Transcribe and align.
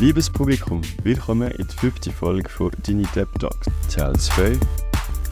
Liebes 0.00 0.30
Publikum, 0.30 0.80
willkommen 1.02 1.50
in 1.50 1.66
der 1.66 1.76
fünften 1.76 2.12
Folge 2.12 2.48
von 2.48 2.70
Dini 2.86 3.04
Depp 3.16 3.36
Talks, 3.40 3.66
Teil 3.92 4.14
2. 4.14 4.56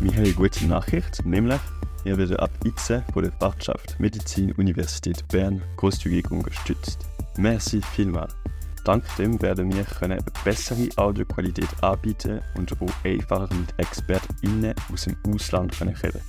Wir 0.01 0.11
haben 0.11 0.25
eine 0.25 0.33
gute 0.33 0.67
Nachricht, 0.67 1.25
nämlich 1.25 1.61
ihr 2.05 2.19
werdet 2.19 2.41
ab 2.41 2.51
jetzt 2.65 2.93
von 3.13 3.23
der 3.23 3.31
Fachschaft 3.31 3.95
Medizin 4.01 4.51
Universität 4.55 5.23
Bern 5.29 5.63
großzügig 5.77 6.33
unterstützt. 6.33 7.07
Merci 7.37 7.81
vielmals. 7.95 8.35
Dank 8.83 9.05
dem 9.19 9.41
werden 9.41 9.73
wir 9.73 9.87
eine 10.01 10.19
bessere 10.45 10.89
Audioqualität 10.97 11.69
anbieten 11.83 12.41
und 12.57 12.73
auch 12.73 13.05
einfacher 13.05 13.55
mit 13.55 13.73
ExpertInnen 13.77 14.75
aus 14.93 15.05
dem 15.05 15.17
Ausland 15.33 15.79
können 15.79 15.95
reden. 15.95 16.23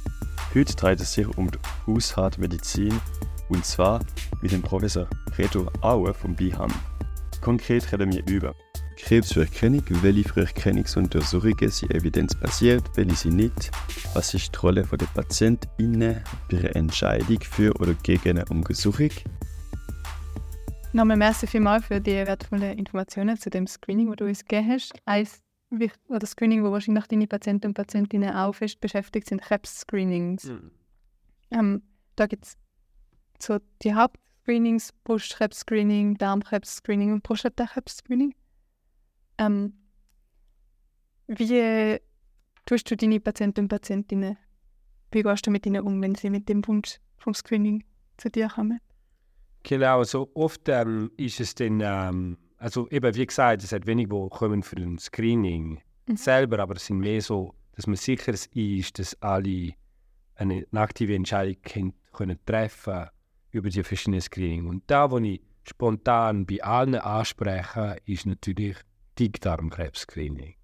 Heute 0.54 0.75
dreht 0.75 1.01
es 1.01 1.11
sich 1.11 1.27
um 1.39 1.49
die 1.49 1.57
Haushaltsmedizin 1.88 3.01
und 3.49 3.65
zwar 3.65 3.99
mit 4.43 4.51
dem 4.51 4.61
Professor 4.61 5.07
Reto 5.39 5.71
Aue 5.82 6.13
vom 6.13 6.35
BIHAM. 6.35 6.71
Konkret 7.41 7.91
reden 7.91 8.11
wir 8.14 8.27
über 8.27 8.55
Krebsfrüherkennung, 8.97 9.83
welche 10.01 10.27
Früherkennungsuntersuchungen 10.27 11.69
sind 11.69 11.93
evidenzbasiert, 11.93 12.83
welche 12.96 13.15
sind 13.15 13.36
nicht, 13.36 13.71
was 14.13 14.33
ist 14.33 14.54
die 14.54 14.60
Rolle 14.60 14.83
der 14.83 15.05
PatientInnen 15.05 16.23
bei 16.50 16.57
einer 16.57 16.75
Entscheidung 16.75 17.39
für 17.41 17.73
oder 17.79 17.93
gegen 18.04 18.29
eine 18.29 18.46
Untersuchung, 18.46 19.11
Nochmal 20.93 21.18
merci 21.18 21.46
vielmals 21.46 21.86
für 21.86 22.00
die 22.00 22.13
wertvollen 22.13 22.77
Informationen 22.77 23.38
zu 23.38 23.49
dem 23.49 23.68
Screening, 23.68 24.07
das 24.07 24.15
du 24.15 24.25
uns 24.25 24.46
gegeben 24.46 24.71
hast. 24.71 24.93
Eins 25.05 25.43
oder 26.07 26.25
Screening, 26.25 26.63
wo 26.63 26.71
wahrscheinlich 26.71 27.05
deine 27.05 27.27
Patienten 27.27 27.68
und 27.68 27.74
Patientinnen 27.74 28.33
auch 28.33 28.54
fest 28.54 28.79
beschäftigt 28.79 29.27
sind, 29.27 29.41
Krebs-Screenings. 29.41 30.46
Mhm. 30.46 30.71
Ähm, 31.51 31.82
da 32.16 32.25
gibt 32.25 32.45
es 32.45 32.58
so 33.38 33.59
die 33.83 33.93
Hauptscreenings, 34.47 34.93
Brustkrebs-Screening, 35.03 36.17
Darmkrebs-Screening 36.17 37.11
und 37.11 37.23
Prostatakrebs-Screening. 37.23 38.33
Ähm, 39.37 39.73
wie 41.27 41.99
tust 42.65 42.89
du 42.89 42.95
deine 42.95 43.19
Patienten 43.19 43.61
und 43.61 43.67
Patientinnen, 43.67 44.37
wie 45.11 45.21
gehst 45.21 45.45
du 45.45 45.51
mit 45.51 45.65
ihnen 45.65 45.81
um, 45.81 46.01
wenn 46.01 46.15
sie 46.15 46.29
mit 46.29 46.47
dem 46.47 46.65
Wunsch 46.65 46.97
vom 47.17 47.33
Screening 47.33 47.83
zu 48.15 48.29
dir 48.29 48.47
kommen? 48.47 48.79
Genau, 49.63 50.03
so 50.03 50.31
oft 50.33 50.69
ähm, 50.69 51.11
ist 51.17 51.41
es 51.41 51.53
dann, 51.53 51.81
ähm, 51.81 52.37
also 52.57 52.87
eben 52.89 53.13
wie 53.15 53.25
gesagt, 53.25 53.63
es 53.63 53.73
hat 53.73 53.85
wenig, 53.85 54.07
die 54.07 54.29
kommen 54.29 54.63
für 54.63 54.77
ein 54.77 54.97
Screening 54.97 55.81
mhm. 56.07 56.15
selber, 56.15 56.59
aber 56.59 56.75
es 56.75 56.85
sind 56.85 56.99
mehr 56.99 57.21
so, 57.21 57.53
dass 57.75 57.85
man 57.85 57.97
sicher 57.97 58.33
ist, 58.53 58.97
dass 58.97 59.21
alle 59.21 59.73
eine, 60.35 60.65
aktive 60.71 61.15
Entscheidung 61.15 61.61
können, 61.63 61.93
können 62.13 62.39
treffen 62.45 63.09
über 63.51 63.69
die 63.69 63.83
verschiedenen 63.83 64.21
Screenings. 64.21 64.69
Und 64.69 64.83
da, 64.87 65.09
wo 65.11 65.17
ich 65.17 65.41
spontan 65.63 66.45
bei 66.45 66.63
allen 66.63 66.95
anspreche, 66.95 67.97
ist 68.05 68.25
natürlich 68.25 68.77
Dickdarmkrebs-Screening. 69.19 70.55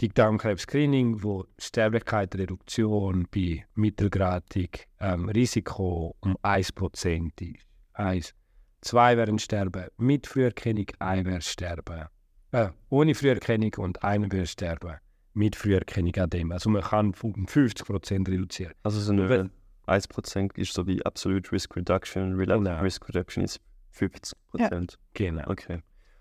Dickdarmkrebs-Screening, 0.00 1.22
wo 1.22 1.46
Sterblichkeitsreduktion 1.58 3.28
bei 3.30 3.64
mittelgradig 3.74 4.88
ähm, 5.00 5.28
Risiko 5.28 6.16
um 6.20 6.36
1% 6.42 7.30
ist. 7.40 7.66
Eins. 7.92 8.34
Zwei 8.80 9.16
werden 9.16 9.38
sterben 9.38 9.86
mit 9.96 10.26
Früherkennung, 10.26 10.86
ein 10.98 11.24
wird 11.24 11.44
sterben. 11.44 12.06
Äh, 12.50 12.68
ohne 12.90 13.14
Früherkennung 13.14 13.72
und 13.78 14.02
einer 14.02 14.30
wird 14.30 14.48
sterben 14.48 14.96
mit 15.32 15.56
Früherkennung 15.56 16.14
an 16.16 16.30
dem. 16.30 16.52
Also 16.52 16.70
man 16.70 16.82
kann 16.82 17.14
um 17.22 17.46
50% 17.46 18.28
reduzieren. 18.28 18.74
Also 18.82 19.00
so 19.00 19.12
eine 19.12 19.50
1% 19.86 20.58
ist 20.58 20.72
so 20.72 20.86
wie 20.86 21.04
Absolute 21.04 21.52
Risk 21.52 21.76
Reduction, 21.76 22.34
Relative 22.34 22.64
genau. 22.64 22.80
Risk 22.80 23.08
Reduction 23.08 23.44
ist 23.44 23.60
50%. 23.94 24.34
Ja. 24.56 24.70
Genau. 25.14 25.50
Okay. 25.50 25.80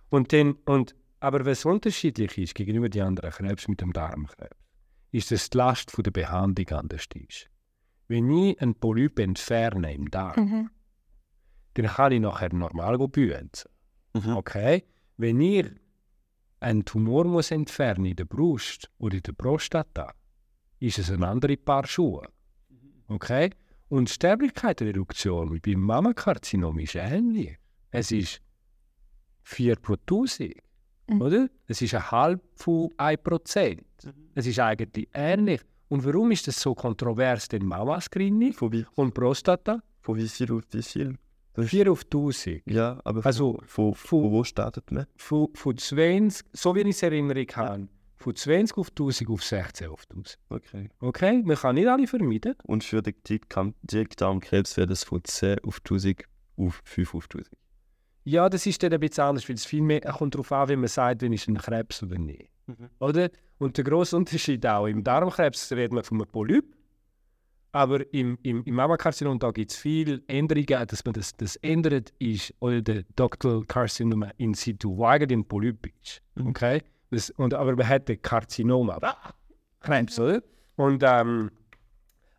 Und 0.09 0.34
dann, 0.34 0.53
und, 0.66 0.96
aber 1.19 1.46
was 1.46 1.66
unterschiedlich 1.66 2.38
ist 2.38 2.56
gegenüber 2.56 2.90
den 2.90 3.03
anderen 3.03 3.31
Krebs 3.31 3.68
mit 3.68 3.81
dem 3.81 3.94
Darmkrebs, 3.94 4.56
ist, 5.12 5.31
dass 5.31 5.50
die 5.50 5.57
Last 5.57 5.91
von 5.91 6.03
der 6.03 6.12
Behandlung 6.12 6.69
anders 6.79 7.06
ist. 7.16 7.50
Wenn 8.07 8.29
ich 8.29 8.62
einen 8.62 8.75
Polyp 8.75 9.18
entferne 9.19 9.94
im 9.94 10.12
Darm, 10.12 10.46
mhm 10.46 10.69
dann 11.73 11.88
kann 11.88 12.12
ich 12.12 12.19
nachher 12.19 12.53
normal 12.53 12.97
bühen. 13.07 13.50
Mhm. 14.13 14.38
Okay? 14.38 14.84
Wenn 15.18 15.41
ihr 15.41 15.72
einen 16.59 16.85
Tumor 16.85 17.25
muss 17.25 17.52
entfernen 17.52 18.06
in 18.06 18.16
der 18.16 18.25
Brust 18.25 18.90
oder 18.97 19.16
in 19.16 19.23
der 19.23 19.34
Prostata, 19.34 20.13
ist 20.79 21.00
es 21.00 21.12
ein 21.12 21.23
anderes 21.23 21.57
Paar 21.63 21.85
Schuhe. 21.88 22.28
Okay? 23.13 23.51
Und 23.90 24.09
Sterblichkeitsreduktion 24.09 25.59
beim 25.62 25.79
Mammakarzinom 25.79 26.79
ist 26.79 26.96
ähnlich. 26.96 27.57
Es 27.91 28.12
ist 28.12 28.41
4 29.44 29.75
pro 29.75 29.94
1000. 29.94 30.56
Mhm. 31.09 31.22
Oder? 31.22 31.50
Es 31.68 31.81
ist 31.81 31.94
ein 31.94 32.09
halb 32.09 32.41
von 32.56 32.90
1%. 32.97 33.78
Mhm. 34.03 34.13
Es 34.34 34.47
ist 34.47 34.59
eigentlich 34.59 35.09
ähnlich. 35.13 35.62
Und 35.90 36.03
warum 36.06 36.31
ist 36.31 36.47
das 36.47 36.59
so 36.59 36.73
kontrovers, 36.73 37.47
den 37.50 37.68
Mama-Screening 37.68 38.56
und 38.96 39.13
Prostata? 39.13 39.84
Von 40.02 40.18
wie 40.18 40.28
viel 40.28 40.52
auf 40.52 40.63
wie 40.72 40.81
viel? 40.81 41.18
4 41.56 41.91
auf 41.91 42.03
1000. 42.06 42.63
Ja, 42.66 43.00
aber 43.03 43.23
also, 43.23 43.59
von, 43.68 43.94
von, 43.94 44.22
von 44.23 44.31
wo 44.31 44.44
startet 44.44 44.91
man? 44.91 45.06
Von, 45.18 45.50
von 45.53 45.78
20, 45.78 46.47
so 46.52 46.73
wie 46.73 46.81
ich 46.81 46.88
es 46.88 47.03
Erinnerung 47.03 47.46
habe, 47.56 47.88
von 48.23 48.35
20 48.35 48.78
auf 48.78 48.89
1000 48.89 49.29
auf 49.29 49.44
16 49.44 49.88
auf 49.88 50.03
1000. 50.09 50.38
Okay. 50.50 50.89
Okay, 51.00 51.44
man 51.45 51.57
kann 51.57 51.75
nicht 51.75 51.88
alle 51.88 52.07
vermeiden. 52.07 52.56
Und 52.63 52.84
für 52.84 53.01
den 53.01 53.16
Dickdarmkrebs 53.23 54.78
wäre 54.78 54.88
das 54.88 55.03
von 55.03 55.23
10 55.23 55.59
auf 55.59 55.79
1000 55.79 56.23
auf 56.57 56.81
5 56.85 57.16
auf 57.16 57.25
1000. 57.25 57.50
Ja, 58.25 58.50
das 58.50 58.66
ist 58.66 58.81
dann 58.81 58.94
ein 58.94 59.00
bisschen 59.00 59.25
anders, 59.25 59.47
weil 59.50 59.56
es 59.56 59.66
viel 59.66 59.81
mehr 59.81 60.01
kommt 60.01 60.34
darauf 60.34 60.51
an, 60.51 60.69
wie 60.69 60.75
man 60.78 60.88
sagt, 60.88 61.22
wenn 61.22 61.34
es 61.34 61.47
ein 61.47 61.57
Krebs 61.57 62.01
oder 62.01 62.17
nicht. 62.17 62.50
Mhm. 62.67 62.89
Oder? 63.00 63.29
Und 63.57 63.78
der 63.78 63.84
grosse 63.84 64.16
Unterschied 64.16 64.66
auch, 64.66 64.88
im 64.88 65.03
Darmkrebs 65.03 65.72
redet 65.72 65.91
man 65.91 66.03
von 66.03 66.22
einem 66.22 66.31
Polyp 66.31 66.66
aber 67.73 68.13
im, 68.13 68.38
im, 68.44 68.63
im 68.63 68.75
Mammakarzinom 68.75 69.40
gibt 69.40 69.72
es 69.72 69.78
viele 69.78 70.22
Änderungen, 70.28 70.88
dass 70.88 71.03
man 71.03 71.13
das, 71.13 71.35
das 71.35 71.55
ändert, 71.57 72.13
ist, 72.19 72.53
oder 72.59 72.81
der 72.81 73.03
Ductal 73.16 73.63
Carcinoma 73.67 74.29
in 74.38 74.53
situ, 74.53 74.95
wo 74.95 75.05
eigentlich 75.05 75.40
ein 75.40 75.45
Polyp 75.45 75.88
ist. 75.88 76.22
Mhm. 76.35 76.53
Das, 77.13 77.29
und, 77.31 77.53
aber 77.53 77.75
man 77.75 77.88
hat 77.88 78.09
Karzinom, 78.24 78.90
ah, 78.90 79.34
Krebs, 79.79 80.19
oder? 80.19 80.41
Und, 80.78 81.03
ähm, 81.06 81.51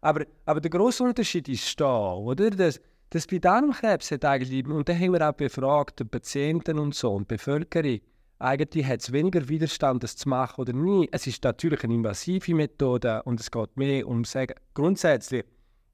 aber, 0.00 0.26
aber 0.44 0.60
der 0.60 0.70
grosse 0.70 1.04
Unterschied 1.04 1.48
ist 1.48 1.80
da, 1.80 2.14
oder? 2.14 2.50
Das, 2.50 2.80
das 3.10 3.26
bei 3.28 3.38
Darmkrebs 3.38 4.10
hat 4.10 4.24
eigentlich, 4.24 4.66
und 4.66 4.88
da 4.88 4.92
haben 4.92 5.12
wir 5.12 5.28
auch 5.28 5.32
befragt, 5.34 6.00
die 6.00 6.04
Patienten 6.04 6.80
und 6.80 6.94
so, 6.94 7.14
und 7.14 7.30
die 7.30 7.36
Bevölkerung, 7.36 8.00
eigentlich 8.40 8.84
hat 8.84 9.00
es 9.00 9.12
weniger 9.12 9.48
Widerstand, 9.48 10.02
das 10.02 10.16
zu 10.16 10.28
machen 10.28 10.60
oder 10.60 10.72
nie. 10.72 11.08
Es 11.12 11.28
ist 11.28 11.44
natürlich 11.44 11.84
eine 11.84 11.94
invasive 11.94 12.52
Methode 12.54 13.22
und 13.22 13.38
es 13.38 13.50
geht 13.50 13.76
mehr 13.76 14.08
um 14.08 14.24
sagen, 14.24 14.54
grundsätzlich 14.74 15.44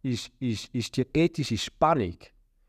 ist, 0.02 0.32
ist, 0.40 0.74
ist 0.74 0.96
die 0.96 1.06
ethische 1.12 1.58
Spannung 1.58 2.16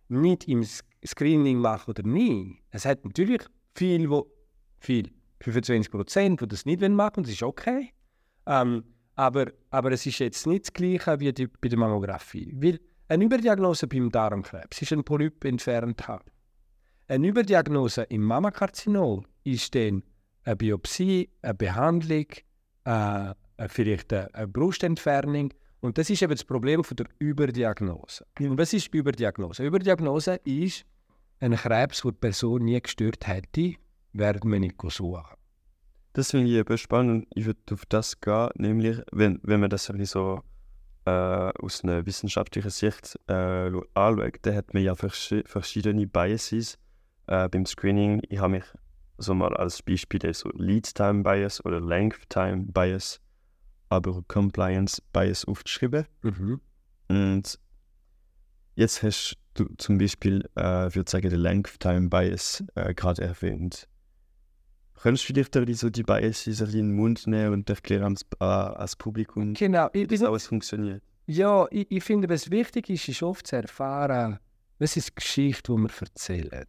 nicht 0.10 0.50
im 0.50 0.66
Screening 1.06 1.60
machen 1.60 1.92
oder 1.92 2.04
nie. 2.04 2.60
Es 2.70 2.86
hat 2.86 3.06
natürlich 3.06 3.44
viel, 3.74 4.10
wo, 4.10 4.28
viel 4.80 5.10
25 5.41 5.91
Prozent, 5.91 6.41
die 6.41 6.47
das 6.47 6.66
nicht 6.66 6.81
machen 6.81 7.18
und 7.18 7.28
das 7.28 7.34
ist 7.34 7.44
okay. 7.44 7.91
Ähm, 8.46 8.84
aber, 9.16 9.52
aber 9.69 9.91
es 9.91 10.06
ist 10.06 10.19
jetzt 10.19 10.47
nicht 10.47 10.66
das 10.66 10.74
Gleiche 10.74 11.19
wie 11.19 11.34
die, 11.34 11.47
bei 11.47 11.69
der 11.69 11.78
Mammographie. 11.78 12.53
Weil 12.57 12.79
eine 13.07 13.25
Überdiagnose 13.25 13.88
beim 13.88 14.09
Darmkrebs 14.09 14.81
ist 14.81 14.94
ein 14.94 15.03
Polyp 15.03 15.44
entfernt 15.44 16.07
haben. 16.07 16.31
Eine 17.07 17.28
Überdiagnose 17.28 18.03
im 18.03 18.22
Mammakarzinom 18.22 19.25
ist 19.44 19.75
dann 19.75 20.03
eine 20.44 20.56
Biopsie, 20.56 21.29
eine 21.41 21.53
Behandlung, 21.53 22.28
äh, 22.85 23.34
vielleicht 23.68 24.13
eine, 24.13 24.34
eine 24.34 24.47
Brustentfernung. 24.47 25.53
Und 25.81 25.97
das 25.97 26.09
ist 26.09 26.22
eben 26.22 26.31
das 26.31 26.44
Problem 26.44 26.84
von 26.84 26.96
der 26.96 27.08
Überdiagnose. 27.20 28.26
Und 28.40 28.58
was 28.58 28.72
ist 28.72 28.94
Überdiagnose? 28.94 29.66
Überdiagnose 29.66 30.35
ist 30.46 30.85
ein 31.40 31.55
Krebs, 31.55 32.02
den 32.02 32.11
die 32.11 32.17
Person 32.17 32.64
nie 32.64 32.79
gestört 32.79 33.28
hätte, 33.28 33.73
während 34.13 34.46
man 34.46 34.61
nicht 34.61 34.75
suchen 34.90 35.23
Das 36.13 36.31
finde 36.31 36.47
ich 36.47 36.55
eben 36.55 36.78
spannend. 36.78 37.28
Ich 37.34 37.46
würde 37.46 37.59
auf 37.72 37.85
das 37.85 38.19
gehen, 38.19 38.49
nämlich, 38.55 39.02
wenn, 39.11 39.40
wenn 39.43 39.59
man 39.59 39.69
das 39.69 39.85
so 39.85 40.41
äh, 41.05 41.09
aus 41.09 41.84
einer 41.84 42.05
wissenschaftlichen 42.05 42.69
Sicht 42.69 43.17
äh, 43.28 43.72
anschaut, 43.93 44.40
dann 44.43 44.55
hat 44.55 44.73
man 44.73 44.84
ja 44.84 44.96
vers 44.96 45.34
verschiedene 45.46 46.08
Biases 46.08 46.78
äh, 47.28 47.49
beim 47.49 47.66
Screening. 47.66 48.22
Ich 48.29 48.40
habe 48.40 48.53
mich 48.53 48.66
so 49.17 49.34
mal 49.34 49.55
als 49.55 49.81
Beispiel 49.81 50.34
so 50.34 50.49
Lead 50.53 50.93
Time 50.96 51.23
Bias 51.23 51.63
oder 51.66 51.79
Length 51.79 52.29
Time 52.29 52.66
Bias, 52.67 53.19
aber 53.90 54.22
Compliance 54.28 55.02
Bias 55.13 55.46
aufgeschrieben. 55.46 56.05
Mhm. 56.22 56.61
Und 57.08 57.59
jetzt 58.75 59.03
hast 59.03 59.37
du 59.53 59.66
zum 59.78 59.97
Beispiel, 59.97 60.47
äh, 60.55 60.93
würde 60.93 61.09
sagen, 61.09 61.29
den 61.29 61.40
Length 61.40 61.79
Time 61.79 62.09
Bias 62.09 62.63
äh, 62.75 62.93
gerade 62.93 63.22
erwähnt. 63.22 63.87
Könntest 65.02 65.28
du 65.30 65.34
vielleicht 65.34 65.80
so 65.80 65.90
die 65.90 66.03
Biases 66.03 66.62
in 66.62 66.72
den 66.72 66.94
Mund 66.94 67.26
nehmen 67.26 67.53
und 67.53 67.70
erklären 67.70 68.03
ans, 68.03 68.24
äh, 68.40 68.98
Publikum, 69.00 69.56
genau. 69.56 69.90
wie 69.94 70.06
das 70.06 70.22
alles 70.22 70.46
funktioniert? 70.46 71.02
Ja, 71.26 71.66
ich, 71.72 71.90
ich 71.90 72.03
finde, 72.03 72.30
was 72.30 72.52
wichtig 72.52 72.88
ist, 72.90 73.08
ist 73.08 73.24
oft 73.24 73.48
zu 73.48 73.56
erfahren, 73.56 74.38
was 74.78 74.98
ist 74.98 75.09
die 75.09 75.16
Geschichte, 75.16 75.74
die 75.74 75.80
wir 75.80 75.90
erzählen. 76.00 76.66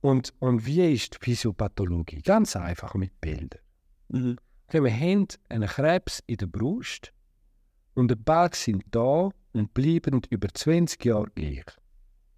Und, 0.00 0.32
und 0.38 0.64
wie 0.64 0.94
ist 0.94 1.14
die 1.14 1.24
Physiopathologie? 1.24 2.22
Ganz 2.22 2.56
einfach 2.56 2.94
mit 2.94 3.20
Bildern. 3.20 3.60
Mhm. 4.08 4.38
Okay, 4.68 4.82
wir 4.82 4.94
haben 4.94 5.28
einen 5.50 5.68
Krebs 5.68 6.22
in 6.26 6.38
der 6.38 6.46
Brust 6.46 7.12
und 7.94 8.10
die 8.10 8.16
Berge 8.16 8.56
sind 8.56 8.82
da 8.90 9.28
und 9.52 9.74
bleiben 9.74 10.22
über 10.30 10.48
20 10.48 11.04
Jahre 11.04 11.30
gleich. 11.34 11.66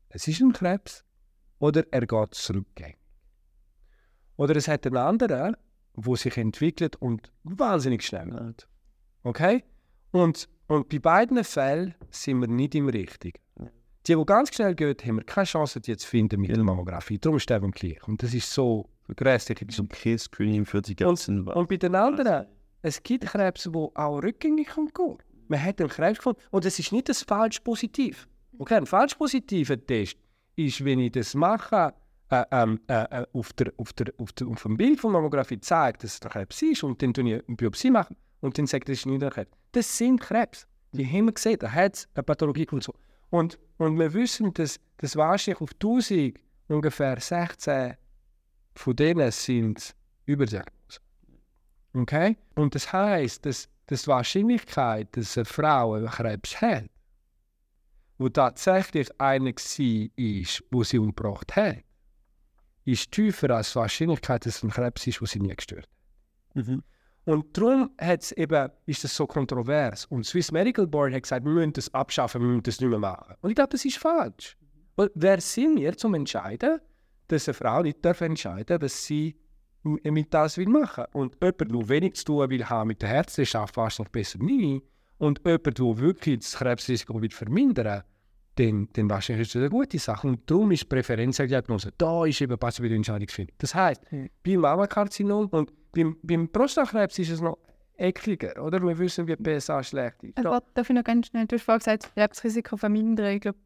Es 0.09 0.27
ist 0.27 0.41
ein 0.41 0.53
Krebs 0.53 1.05
oder 1.61 1.85
er 1.93 2.05
geht 2.05 2.35
zurückgängig. 2.35 2.97
Oder 4.39 4.57
es 4.57 4.69
hat 4.69 4.87
einen 4.87 4.97
anderen, 4.97 5.57
der 5.97 6.17
sich 6.17 6.37
entwickelt 6.37 6.97
und 6.97 7.31
wahnsinnig 7.43 8.05
schnell 8.05 8.33
wird. 8.33 8.69
Okay? 9.25 9.65
Und, 10.13 10.49
und 10.69 10.89
bei 10.89 11.01
beiden 11.01 11.43
Fällen 11.43 11.95
sind 12.11 12.41
wir 12.41 12.49
nicht 12.49 12.75
im 12.77 12.89
Richtigen. 12.89 13.41
Die, 14.07 14.15
die 14.15 14.25
ganz 14.25 14.55
schnell 14.55 14.75
gehen, 14.77 14.97
haben 15.05 15.17
wir 15.17 15.25
keine 15.25 15.45
Chance, 15.45 15.81
die 15.81 15.97
zu 15.97 16.07
finden 16.07 16.41
mit 16.41 16.51
der 16.51 16.63
Mammographie. 16.63 17.19
Darum 17.19 17.41
sterben 17.41 17.67
wir 17.67 17.73
gleich. 17.73 18.09
Und 18.09 18.23
das 18.23 18.33
ist 18.33 18.51
so 18.51 18.89
grässlich. 19.17 19.59
So 19.71 19.83
ein 19.83 19.89
Käsecreme 19.89 20.65
für 20.65 20.81
die 20.83 20.95
ganzen... 20.95 21.41
Und, 21.41 21.55
und 21.55 21.69
bei 21.69 21.77
den 21.77 21.97
anderen, 21.97 22.47
es 22.81 23.03
gibt 23.03 23.27
Krebse, 23.27 23.73
die 23.73 23.77
auch 23.77 24.23
rückgängig 24.23 24.69
gehen 24.73 24.93
können. 24.95 25.19
Man 25.49 25.63
hat 25.63 25.81
einen 25.81 25.91
Krebs 25.91 26.19
gefunden 26.19 26.41
und 26.53 26.65
es 26.65 26.79
ist 26.79 26.93
nicht 26.93 27.09
das 27.09 27.23
falsch 27.25 27.59
positiv. 27.61 28.29
Okay, 28.59 28.77
ein 28.77 28.87
falsch 28.87 29.17
positiver 29.17 29.85
Test 29.85 30.17
ist, 30.55 30.85
wenn 30.85 31.01
ich 31.01 31.13
das 31.13 31.35
mache, 31.35 31.93
äh, 32.31 32.45
ähm, 32.51 32.81
äh, 32.89 33.23
äh, 33.23 33.27
auf, 33.33 33.53
der, 33.55 33.73
auf, 33.79 33.93
der, 33.95 34.13
auf, 34.19 34.33
der, 34.33 34.49
auf 34.49 34.63
dem 34.63 34.77
Bild 34.77 35.01
von 35.01 35.13
Mammographie 35.13 35.61
zeigt, 35.61 36.05
dass 36.05 36.15
es 36.15 36.23
ein 36.23 36.31
Krebs 36.31 36.61
ist 36.63 36.83
und 36.83 37.01
dann 37.03 37.15
tue 37.15 37.25
ich 37.25 37.45
eine 37.47 37.57
Biopsie 37.57 37.91
machen 37.91 38.17
und 38.41 38.59
dann 38.59 38.67
sagt 38.67 38.89
das 38.89 38.99
ist 38.99 39.07
nicht 39.07 39.23
ein 39.23 39.31
Krebs. 39.31 39.51
Das 39.73 39.97
sind 39.97 40.21
Krebs. 40.21 40.67
Die 40.93 41.07
haben 41.07 41.27
wir 41.27 41.33
gesehen, 41.33 41.59
da 41.59 41.71
hat 41.71 41.97
es 41.97 42.09
eine 42.15 42.23
Pathologie 42.23 42.67
und 42.71 42.83
so. 42.83 42.95
Und, 43.31 43.59
und 43.79 43.99
wir 43.99 44.13
wissen, 44.13 44.53
dass, 44.55 44.79
dass 44.99 45.17
wahrscheinlich 45.17 45.61
auf 45.61 45.73
1000 45.73 46.39
ungefähr 46.69 47.21
16 47.21 47.95
von 48.75 48.97
denen 48.97 49.31
sind 49.31 49.95
Überdiagnose. 50.27 51.01
Okay? 51.95 52.37
Und 52.55 52.75
das 52.75 52.93
heißt, 52.93 53.45
dass, 53.45 53.69
dass 53.87 54.03
die 54.03 54.09
Wahrscheinlichkeit, 54.09 55.17
dass 55.17 55.37
eine 55.37 55.45
Frau 55.45 55.95
einen 55.95 56.07
Krebs 56.07 56.61
hat, 56.61 56.91
wo 58.19 58.29
tatsächlich 58.29 59.09
eine 59.21 59.53
war, 59.53 60.65
wo 60.71 60.85
sie 60.85 60.99
umgebracht 60.99 61.57
hat, 61.57 61.79
ist 62.93 63.13
tiefer 63.13 63.51
als 63.51 63.73
die 63.73 63.77
Wahrscheinlichkeit, 63.77 64.47
dass 64.47 64.57
es 64.57 64.63
ein 64.63 64.71
Krebs 64.71 65.07
ist, 65.07 65.21
der 65.21 65.29
sie 65.29 65.41
nie 65.41 65.55
gestört 65.55 65.89
hat. 66.55 66.67
Mhm. 66.67 66.83
Und 67.25 67.57
darum 67.57 67.91
eben, 67.99 68.71
ist 68.87 69.05
das 69.05 69.15
so 69.15 69.27
kontrovers. 69.27 70.07
Und 70.07 70.25
Swiss 70.25 70.51
Medical 70.51 70.87
Board 70.87 71.13
hat 71.13 71.25
gesagt, 71.25 71.45
wir 71.45 71.53
müssen 71.53 71.75
das 71.75 71.93
abschaffen, 71.93 72.41
wir 72.41 72.49
müssen 72.49 72.63
das 72.63 72.81
nicht 72.81 72.89
mehr 72.89 72.99
machen. 72.99 73.35
Und 73.43 73.51
ich 73.51 73.57
glaube, 73.57 73.71
das 73.71 73.85
ist 73.85 73.99
falsch. 73.99 74.57
Weil 74.97 75.11
wer 75.15 75.39
sind 75.41 75.79
wir, 75.79 75.95
zum 75.97 76.15
entscheiden, 76.15 76.81
dass 77.29 77.47
eine 77.47 77.55
Frau 77.55 77.83
nicht 77.83 78.03
darf 78.03 78.23
entscheiden 78.23 78.81
was 78.81 79.05
sie 79.05 79.37
mit 79.83 80.33
das 80.33 80.57
will 80.57 80.69
machen. 80.69 81.05
Und 81.13 81.37
jemand, 81.43 81.61
der 81.61 81.89
wenig 81.89 82.15
zu 82.15 82.25
tun 82.25 82.51
will 82.51 82.65
haben 82.65 82.89
mit 82.89 83.03
der 83.03 83.11
Herzen, 83.11 83.45
schafft 83.45 83.77
wahrscheinlich 83.77 84.11
besser 84.11 84.39
nie. 84.39 84.83
Und 85.19 85.41
jemand, 85.45 85.79
der 85.79 85.99
wirklich 85.99 86.39
das 86.39 86.55
Krebsrisiko 86.55 87.21
will 87.21 87.31
vermindern 87.31 88.03
dann, 88.59 88.89
dann 88.93 89.09
wahrscheinlich 89.09 89.47
ist 89.47 89.55
das 89.55 89.61
eine 89.61 89.71
gute 89.71 89.99
Sache. 89.99 90.27
Und 90.27 90.51
darum 90.51 90.71
ist 90.73 90.83
die 90.83 90.87
Präferenzdiagnose, 90.87 91.93
da 91.97 92.25
ist 92.25 92.41
eben 92.41 92.57
wieder 92.83 92.95
Entscheidungsfindung. 92.95 93.55
Das 93.59 93.75
heisst, 93.75 94.11
mhm. 94.13 94.29
beim 94.45 94.61
Mammakarzinom 94.61 95.47
und 95.49 95.73
beim, 95.93 96.17
beim 96.23 96.49
Prostatakrebs 96.49 97.19
ist 97.19 97.31
es 97.31 97.41
noch 97.41 97.59
ekliger, 97.97 98.63
oder? 98.63 98.81
Wir 98.83 98.99
wissen, 98.99 99.27
wie 99.27 99.37
PSA 99.37 99.83
schlecht 99.83 100.23
ist. 100.23 100.37
Also, 100.39 100.59
darf 100.75 100.89
ich 100.89 100.95
noch 100.95 101.05
ganz 101.05 101.29
schnell, 101.29 101.47
du 101.47 101.57
hast 101.57 101.63
vorhin 101.63 101.79
gesagt, 101.79 102.15
Krebsrisiko 102.15 102.77
vermindern. 102.77 103.35
Ich 103.35 103.41
glaube, 103.41 103.59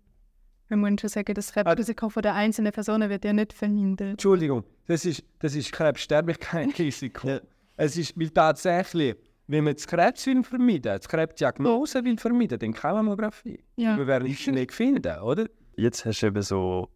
wir 0.68 0.76
müssen 0.76 0.98
schon 0.98 1.10
sagen, 1.10 1.34
das 1.34 1.52
Krebsrisiko 1.52 2.08
von 2.08 2.22
der 2.22 2.34
einzelnen 2.34 2.72
Personen 2.72 3.10
wird 3.10 3.24
ja 3.24 3.32
nicht 3.32 3.52
verhindert. 3.52 4.12
Entschuldigung, 4.12 4.64
das 4.86 5.04
ist, 5.04 5.22
das 5.38 5.54
ist 5.54 5.72
Krebssterblichkeitsrisiko. 5.72 7.28
ja. 7.28 7.40
Es 7.76 7.96
ist, 7.96 8.18
weil 8.18 8.30
tatsächlich 8.30 9.16
wenn 9.46 9.64
man 9.64 9.74
das 9.74 9.86
Krebs 9.86 10.26
will 10.26 10.42
vermeiden, 10.42 10.98
die 11.00 11.08
Krebsdiagnose 11.08 12.04
will 12.04 12.16
vermeiden, 12.18 12.58
dann 12.58 12.72
keine 12.72 12.94
Mammographie. 12.94 13.62
Ja. 13.76 13.96
Wir 13.96 14.06
werden 14.06 14.30
es 14.30 14.46
nicht 14.46 14.72
finden, 14.72 15.18
oder? 15.20 15.46
Jetzt 15.76 16.04
hast 16.04 16.20
du 16.22 16.26
eben 16.26 16.42
so 16.42 16.88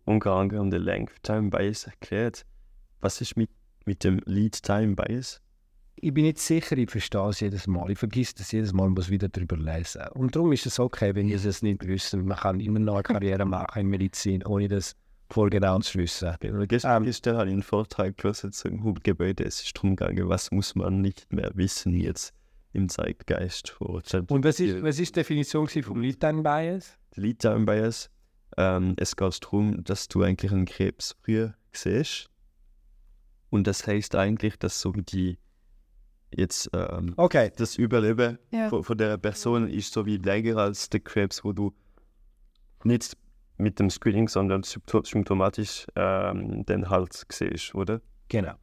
den 0.71 0.83
Length 0.83 1.23
Time 1.23 1.51
Bias 1.51 1.85
erklärt. 1.85 2.45
Was 3.01 3.21
ist 3.21 3.37
mit, 3.37 3.51
mit 3.85 4.05
dem 4.05 4.21
Lead 4.27 4.63
Time 4.63 4.95
Bias? 4.95 5.41
Ich 5.99 6.13
bin 6.13 6.25
nicht 6.25 6.39
sicher, 6.39 6.77
ich 6.77 6.91
verstehe 6.91 7.29
es 7.29 7.41
jedes 7.41 7.67
Mal. 7.67 7.91
Ich 7.91 7.99
vergesse 7.99 8.35
das 8.37 8.53
jedes 8.53 8.75
Mal 8.75 8.85
und 8.85 8.95
muss 8.95 9.09
wieder 9.09 9.29
darüber 9.29 9.57
lesen. 9.57 10.03
Und 10.13 10.37
darum 10.37 10.53
ist 10.53 10.67
es 10.67 10.79
okay, 10.79 11.15
wenn 11.15 11.27
ihr 11.27 11.43
es 11.43 11.63
nicht 11.63 11.87
wissen. 11.87 12.27
Man 12.27 12.37
kann 12.37 12.61
immer 12.61 12.79
noch 12.79 12.97
eine 12.97 13.03
Karriere 13.03 13.45
machen 13.47 13.81
in 13.81 13.87
Medizin, 13.89 14.45
ohne 14.45 14.69
das 14.69 14.95
voll 15.29 15.51
genau 15.51 15.79
zu 15.81 15.99
wissen. 15.99 16.35
Gestern, 16.69 16.97
ähm, 16.97 17.05
gestern 17.05 17.37
habe 17.37 17.47
ich 17.47 17.53
einen 17.53 17.63
Vortrag 17.63 18.17
gehört 18.17 18.37
zum 18.37 18.85
Hubgebäude. 18.85 19.45
Es 19.45 19.63
ist 19.63 19.77
darum 19.77 19.97
gegangen, 19.97 20.29
was 20.29 20.51
muss 20.51 20.75
man 20.75 21.01
nicht 21.01 21.33
mehr 21.33 21.51
wissen 21.55 21.95
jetzt 21.95 22.35
im 22.73 22.89
Zeitgeist. 22.89 23.77
Und 23.81 24.45
was 24.45 24.61
ist, 24.61 24.83
was 24.83 24.99
ist 24.99 25.17
die 25.17 25.21
Definition 25.21 25.67
vom 25.69 26.01
Lead-Time 26.01 26.43
Bias? 26.43 26.99
Lead-Time 27.15 27.65
Bias, 27.65 28.11
ähm, 28.57 28.95
es 28.99 29.17
geht 29.17 29.45
darum, 29.45 29.83
dass 29.83 30.09
du 30.09 30.23
eigentlich 30.23 30.53
einen 30.53 30.67
Krebs 30.67 31.17
früher 31.23 31.55
siehst. 31.73 32.29
Und 33.51 33.67
das 33.67 33.87
heißt 33.87 34.15
eigentlich, 34.15 34.59
dass 34.59 34.81
so 34.81 34.93
die 34.93 35.39
jetzt 36.31 36.71
ähm, 36.73 37.15
okay. 37.17 37.53
das 37.57 37.77
Überleben 37.79 38.39
ja. 38.51 38.69
von, 38.69 38.85
von, 38.85 38.99
der 38.99 39.17
Person 39.17 39.69
ist 39.69 39.93
so 39.93 40.05
wie 40.05 40.19
länger 40.19 40.59
als 40.59 40.91
der 40.91 41.01
Krebs, 41.01 41.45
wo 41.45 41.53
du 41.53 41.73
nicht 42.85 43.17
mit 43.59 43.79
dem 43.79 43.91
Screening, 43.91 44.29
sondern 44.29 44.63
symptomatisch 44.63 45.87
ähm, 45.97 46.65
den 46.67 46.91
halt 46.91 47.27
siehst, 47.31 47.75
oder? 47.75 48.01
Genau. 48.29 48.55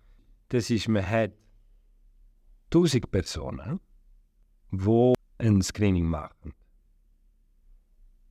Das 0.50 0.70
ist, 0.70 0.88
man 0.88 1.08
hat 1.10 1.32
1000 2.72 3.10
Personen 3.10 3.80
wo 4.74 5.14
ein 5.38 5.62
Screening 5.62 6.06
machen. 6.06 6.54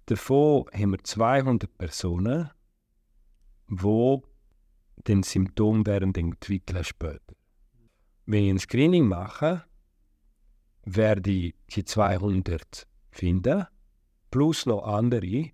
Davon 0.06 0.67
haben 0.73 0.91
wir 0.91 1.05
200 1.05 1.79
Personen, 1.79 2.50
die 3.69 4.19
den 5.06 5.23
Symptom 5.23 5.87
werden 5.87 6.14
entwickeln 6.14 6.85
später. 6.85 7.35
Wenn 8.26 8.44
ich 8.44 8.50
ein 8.50 8.59
Screening 8.59 9.06
mache, 9.06 9.64
werde 10.85 11.31
ich 11.31 11.55
die 11.73 11.85
200 11.85 12.88
finden, 13.11 13.67
plus 14.31 14.67
noch 14.67 14.82
andere, 14.82 15.50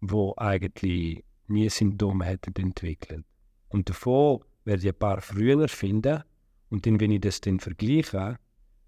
die 0.00 0.32
eigentlich 0.36 1.24
nie 1.46 1.68
Symptome 1.68 2.24
hätten 2.24 2.54
entwickelt. 2.56 3.24
Und 3.68 3.88
davon 3.88 4.44
werde 4.64 4.82
ich 4.82 4.88
ein 4.88 4.98
paar 4.98 5.20
früher 5.20 5.68
finden 5.68 6.22
und 6.70 6.86
dann, 6.86 7.00
wenn 7.00 7.10
ich 7.10 7.20
das 7.20 7.40
dann 7.40 7.60
vergleiche, 7.60 8.38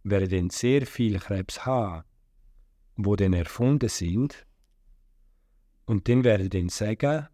werden 0.04 0.50
sehr 0.50 0.86
viel 0.86 1.18
Krebs 1.18 1.66
haben, 1.66 2.04
wo 2.96 3.16
dann 3.16 3.32
erfunden 3.32 3.88
sind. 3.88 4.46
Und 5.86 6.08
dann 6.08 6.24
werden 6.24 6.48
dann 6.48 6.68
sagen, 6.68 7.28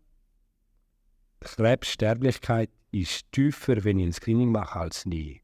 die 1.43 1.47
Krebssterblichkeit 1.47 2.71
ist 2.91 3.31
tiefer, 3.33 3.85
wenn 3.85 3.99
ich 3.99 4.07
ein 4.07 4.13
Screening 4.13 4.51
mache, 4.51 4.81
als 4.81 5.07
nie. 5.07 5.43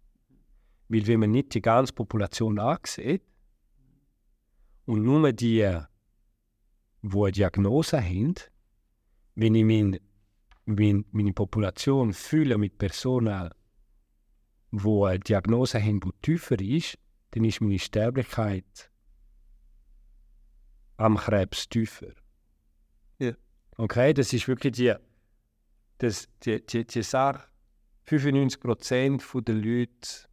Weil 0.89 1.07
wenn 1.07 1.21
man 1.21 1.31
nicht 1.31 1.55
die 1.55 1.63
ganze 1.63 1.93
Population 1.93 2.59
ansieht 2.59 3.23
und 4.87 5.03
nur 5.03 5.33
die, 5.33 5.79
die 7.05 7.19
eine 7.19 7.33
Diagnose 7.33 8.03
haben, 8.03 8.35
wenn 9.35 9.55
ich 9.55 9.65
mein, 9.65 10.01
wenn 10.65 11.05
meine 11.13 11.35
Population 11.35 12.15
fühle 12.15 12.57
mit 12.57 12.79
Personen, 12.79 13.51
die 14.71 15.03
eine 15.05 15.19
Diagnose 15.19 15.83
haben, 15.83 16.01
die 16.01 16.11
tiefer 16.23 16.59
ist, 16.61 16.99
dann 17.33 17.45
ist 17.45 17.61
meine 17.61 17.79
Sterblichkeit 17.79 18.91
am 20.97 21.17
Krebs 21.19 21.69
tiefer. 21.69 22.15
Ja. 23.19 23.33
Okay, 23.77 24.15
das 24.15 24.33
ist 24.33 24.49
wirklich 24.49 24.73
die, 24.73 24.95
das, 25.99 26.29
die, 26.43 26.65
die, 26.65 26.87
die 26.87 27.03
Sache. 27.03 27.43
95% 28.07 29.43
der 29.43 29.55
Leute 29.55 30.29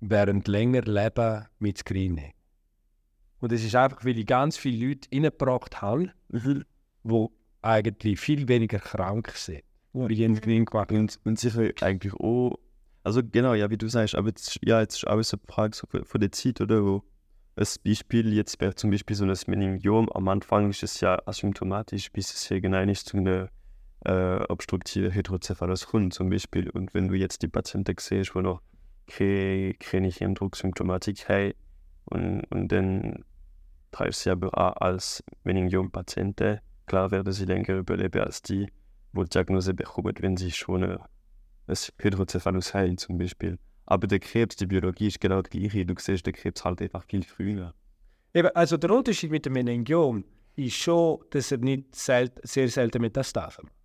werden 0.00 0.42
länger 0.42 0.82
leben 0.82 1.46
mit 1.58 1.78
Screening. 1.78 2.32
Und 3.40 3.52
das 3.52 3.62
ist 3.62 3.74
einfach, 3.74 4.04
weil 4.04 4.18
ich 4.18 4.26
ganz 4.26 4.56
viele 4.56 4.88
Leute 4.88 5.08
reingebracht 5.12 5.80
habe, 5.82 6.10
mhm. 6.28 6.64
die 7.04 7.26
eigentlich 7.62 8.20
viel 8.20 8.48
weniger 8.48 8.78
krank 8.78 9.30
sind. 9.34 9.62
Ja. 9.92 10.04
Screening 10.04 10.66
gemacht. 10.66 10.92
Und, 10.92 11.18
und 11.24 11.38
sicher 11.38 11.70
eigentlich 11.80 12.14
auch 12.14 12.58
also 13.02 13.22
genau, 13.24 13.54
ja, 13.54 13.70
wie 13.70 13.78
du 13.78 13.88
sagst, 13.88 14.14
aber 14.14 14.28
jetzt, 14.28 14.58
ja, 14.62 14.80
jetzt 14.80 14.94
ist 14.94 15.00
so 15.00 15.08
eine 15.08 15.24
Frage 15.48 15.76
so 15.76 15.86
von 15.86 16.20
der 16.20 16.32
Zeit, 16.32 16.60
oder? 16.60 16.84
Wo 16.84 17.02
als 17.56 17.78
Beispiel, 17.78 18.32
jetzt 18.32 18.60
wäre 18.60 18.74
zum 18.74 18.90
Beispiel 18.90 19.16
so 19.16 19.26
das 19.26 19.46
Meningiom, 19.46 20.08
am 20.10 20.28
Anfang 20.28 20.70
ist 20.70 20.82
es 20.82 21.00
ja 21.00 21.18
asymptomatisch, 21.26 22.10
bis 22.12 22.32
es 22.32 22.46
hier 22.46 22.60
genau 22.60 22.84
nicht 22.84 23.06
zu 23.06 23.16
einer 23.16 23.48
äh, 24.04 24.42
obstruktiven 24.48 25.12
Hydrocephalus 25.12 25.86
kommt, 25.86 26.14
zum 26.14 26.30
Beispiel. 26.30 26.70
Und 26.70 26.94
wenn 26.94 27.08
du 27.08 27.14
jetzt 27.14 27.42
die 27.42 27.48
Patienten 27.48 27.96
siehst, 27.98 28.34
wo 28.34 28.40
noch 28.40 28.62
keine, 29.06 30.08
Hirndrucksymptomatik 30.08 31.28
haben, 31.28 31.54
und, 32.04 32.44
und 32.50 32.68
dann 32.68 33.24
treibst 33.90 34.26
du 34.26 34.30
aber 34.30 34.56
auch 34.56 34.76
als 34.80 35.22
Meningiom-Patienten, 35.44 36.60
klar 36.86 37.10
werden 37.10 37.32
sie 37.32 37.44
länger 37.44 37.76
überleben 37.76 38.22
als 38.22 38.42
die, 38.42 38.68
die 39.12 39.24
Diagnose 39.24 39.74
bekommen, 39.74 40.14
wenn 40.20 40.36
sie 40.36 40.50
schon 40.50 40.84
ein 40.84 40.98
Hydrocephalus 41.98 42.74
haben 42.74 42.98
zum 42.98 43.18
Beispiel. 43.18 43.58
Aber 43.86 44.06
der 44.06 44.20
Krebs, 44.20 44.56
die 44.56 44.66
Biologie 44.66 45.08
ist 45.08 45.20
genau 45.20 45.42
die 45.42 45.60
gleiche. 45.60 45.84
Du 45.84 45.94
siehst 45.98 46.26
den 46.26 46.34
Krebs 46.34 46.64
halt 46.64 46.80
einfach 46.80 47.04
viel 47.04 47.24
früher. 47.24 47.74
Eben, 48.32 48.48
also 48.54 48.76
der 48.76 48.90
Unterschied 48.90 49.30
mit 49.32 49.46
dem 49.46 49.54
Meningiom 49.54 50.24
ist 50.54 50.76
schon, 50.76 51.18
dass 51.30 51.50
er 51.50 51.58
nicht 51.58 51.94
sel 51.94 52.30
sehr 52.42 52.68
selten 52.68 53.02
Metastasen 53.02 53.64
macht. 53.64 53.79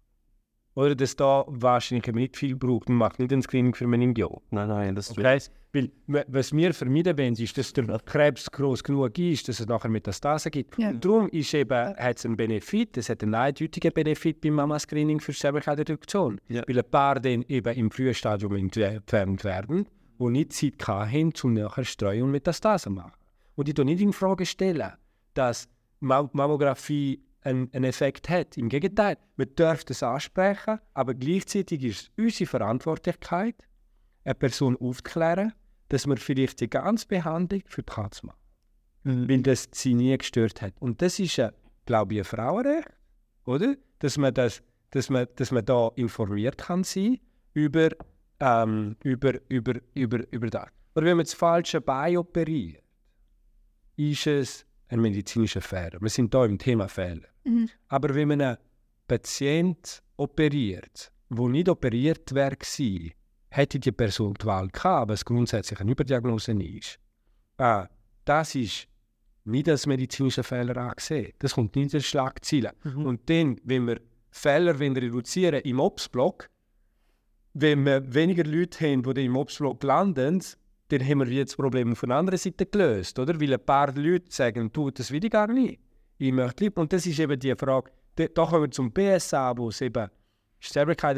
Oder 0.76 0.94
dass 0.94 1.16
da 1.16 1.46
wahrscheinlich 1.48 2.14
nicht 2.14 2.36
viel 2.38 2.56
braucht. 2.56 2.90
Man 2.90 2.98
macht 2.98 3.20
nicht 3.20 3.32
ein 3.32 3.42
Screening 3.42 3.74
für 3.74 3.88
Meningiom. 3.88 4.42
Nein, 4.52 4.68
nein, 4.68 4.94
das 4.96 5.10
ist 5.10 5.18
okay. 5.18 5.40
Weil, 5.72 5.92
was 6.08 6.54
wir 6.54 6.74
vermeiden 6.74 7.18
wollen, 7.18 7.34
ist, 7.34 7.58
dass 7.58 7.74
der 7.74 8.00
Krebs 8.06 8.50
groß 8.50 8.82
genug 8.84 9.18
ist, 9.18 9.50
dass 9.50 9.60
es 9.60 9.68
nachher 9.68 9.90
Metastasen 9.90 10.52
gibt. 10.52 10.78
Ja. 10.78 10.90
Und 10.90 11.04
darum 11.04 11.28
ist 11.30 11.54
eben, 11.54 11.96
hat 11.98 12.18
es 12.18 12.26
einen 12.26 12.38
Benefit, 12.38 12.96
es 12.98 13.10
hat 13.10 13.24
einen 13.24 13.36
eindeutigen 13.36 13.92
Benefit 13.92 14.40
beim 14.40 14.54
Mama-Screening 14.54 15.20
für 15.20 15.34
Sterblichkeitsreduktion. 15.34 16.40
Ja. 16.48 16.64
Weil 16.66 16.80
ein 16.80 16.90
paar 16.90 17.20
dann 17.20 17.44
eben 17.50 17.74
im 17.76 17.92
frühen 17.92 18.14
Stadium 18.14 18.56
entfernt 18.56 19.44
werden, 19.44 19.88
die 20.18 20.30
nicht 20.30 20.54
Zeit 20.54 20.88
hatten, 20.88 21.34
um 21.44 21.54
nachher 21.54 21.84
Streuung 21.84 22.24
und 22.24 22.32
Metastasen 22.32 22.96
zu 22.96 23.02
machen. 23.02 23.14
Und 23.56 23.68
ich 23.68 23.74
stelle 23.74 23.86
nicht 23.86 24.02
in 24.02 24.14
Frage, 24.14 24.46
stellen, 24.46 24.92
dass 25.34 25.68
Mammographie 26.00 27.22
einen, 27.46 27.72
einen 27.74 27.86
Effekt 27.86 28.30
hat. 28.30 28.58
Im 28.58 28.70
Gegenteil, 28.70 29.18
wir 29.38 29.46
dürfen 29.46 29.86
das 29.88 30.04
ansprechen, 30.04 30.80
aber 30.94 31.14
gleichzeitig 31.14 31.84
ist 31.84 32.02
es 32.02 32.12
unsere 32.18 32.50
Verantwortlichkeit, 32.50 33.56
eine 34.24 34.36
Person 34.36 34.76
aufzuklären, 34.78 35.54
dass 35.90 36.08
man 36.08 36.18
vielleicht 36.18 36.60
die 36.60 36.70
ganze 36.70 37.08
Behandlung 37.08 37.62
für 37.68 37.84
die 37.84 37.94
Katze 37.94 38.26
macht. 38.26 38.40
Mhm. 39.04 39.30
Weil 39.30 39.42
das 39.44 39.70
sie 39.72 39.94
nie 39.94 40.18
gestört 40.18 40.62
hat. 40.62 40.74
Und 40.80 41.02
das 41.02 41.20
ist, 41.20 41.42
glaube 41.86 42.16
ich, 42.16 42.20
ein 42.22 42.26
Frauenrecht, 42.26 42.90
oder? 43.46 43.76
Dass 44.00 44.18
man, 44.18 44.34
das, 44.34 44.64
dass 44.92 45.10
man, 45.10 45.28
dass 45.36 45.52
man 45.52 45.64
da 45.64 45.92
informiert 45.96 46.58
kann 46.58 46.84
sein 46.84 47.20
über, 47.54 47.90
ähm, 48.40 48.98
über, 49.04 49.34
über, 49.48 49.76
über, 49.94 50.20
über 50.32 50.50
das. 50.50 50.70
Oder 50.96 51.06
wenn 51.06 51.18
man 51.18 51.26
das 51.26 51.34
falsche 51.34 51.82
Bein 51.82 52.18
operiert, 52.18 52.84
ist 53.96 54.28
es 54.28 54.66
ein 54.88 55.02
medizinischer 55.02 55.62
Fehler. 55.62 56.02
Wir 56.02 56.10
sind 56.10 56.34
hier 56.34 56.46
im 56.46 56.58
Thema 56.58 56.88
Fehler. 56.88 57.28
Mhm. 57.46 57.70
Aber 57.88 58.14
wenn 58.14 58.28
man 58.28 58.42
einen 58.42 58.58
Patient 59.08 60.04
operiert, 60.18 61.12
wo 61.30 61.48
nicht 61.48 61.70
operiert 61.70 62.34
wäre, 62.34 62.58
hätte 63.50 63.80
die 63.80 63.92
Person 63.92 64.34
die 64.34 64.46
Wahl 64.46 64.68
gehabt, 64.68 64.86
aber 64.86 65.14
es 65.14 65.24
grundsätzlich 65.24 65.80
eine 65.80 65.92
Überdiagnose 65.92 66.52
ist. 66.52 67.00
Ah, 67.58 67.88
das 68.26 68.56
ist 68.56 68.88
nicht 69.46 69.70
als 69.70 69.86
medizinischer 69.86 70.44
Fehler 70.44 70.76
angesehen. 70.78 71.34
Das 71.40 71.54
kommt 71.54 71.76
nicht 71.76 71.94
in 71.94 72.02
Schlagzeilen. 72.02 72.72
Mhm. 72.84 73.06
Und 73.06 73.30
dann, 73.30 73.62
wenn 73.64 73.88
wir 73.88 74.02
Fehler 74.32 74.78
reduzieren 74.80 75.62
im 75.62 75.80
Ops-Block, 75.80 76.50
wenn 77.54 77.86
wir 77.86 78.14
weniger 78.14 78.44
Leute 78.44 78.84
haben, 78.86 79.04
die 79.04 79.26
im 79.26 79.38
Ops-Block 79.38 79.82
landen, 79.84 80.44
dann 80.90 81.08
haben 81.08 81.20
wir 81.20 81.28
jetzt 81.28 81.52
das 81.52 81.58
Problem 81.58 81.96
von 81.96 82.10
der 82.10 82.18
anderen 82.18 82.38
Seite 82.38 82.66
gelöst, 82.66 83.18
oder? 83.18 83.40
Weil 83.40 83.54
ein 83.54 83.66
paar 83.66 83.94
Leute 83.94 84.26
sagen, 84.30 84.72
du, 84.74 84.92
das 84.92 85.12
will 85.12 85.24
ich 85.24 85.32
gar 85.32 85.48
nicht. 85.48 85.80
Ich 86.18 86.32
möchte 86.32 86.64
lieber. 86.64 86.82
Und 86.82 86.94
das 86.94 87.06
ist 87.06 87.20
eben 87.20 87.40
die 87.40 87.54
Frage, 87.56 87.92
da 88.16 88.46
kommen 88.46 88.64
wir 88.64 88.72
zum 88.72 88.92
BSA, 88.92 89.58
wo 89.58 89.70
es 89.70 89.82
eben 89.82 90.10
Sterblichkeit 90.60 91.18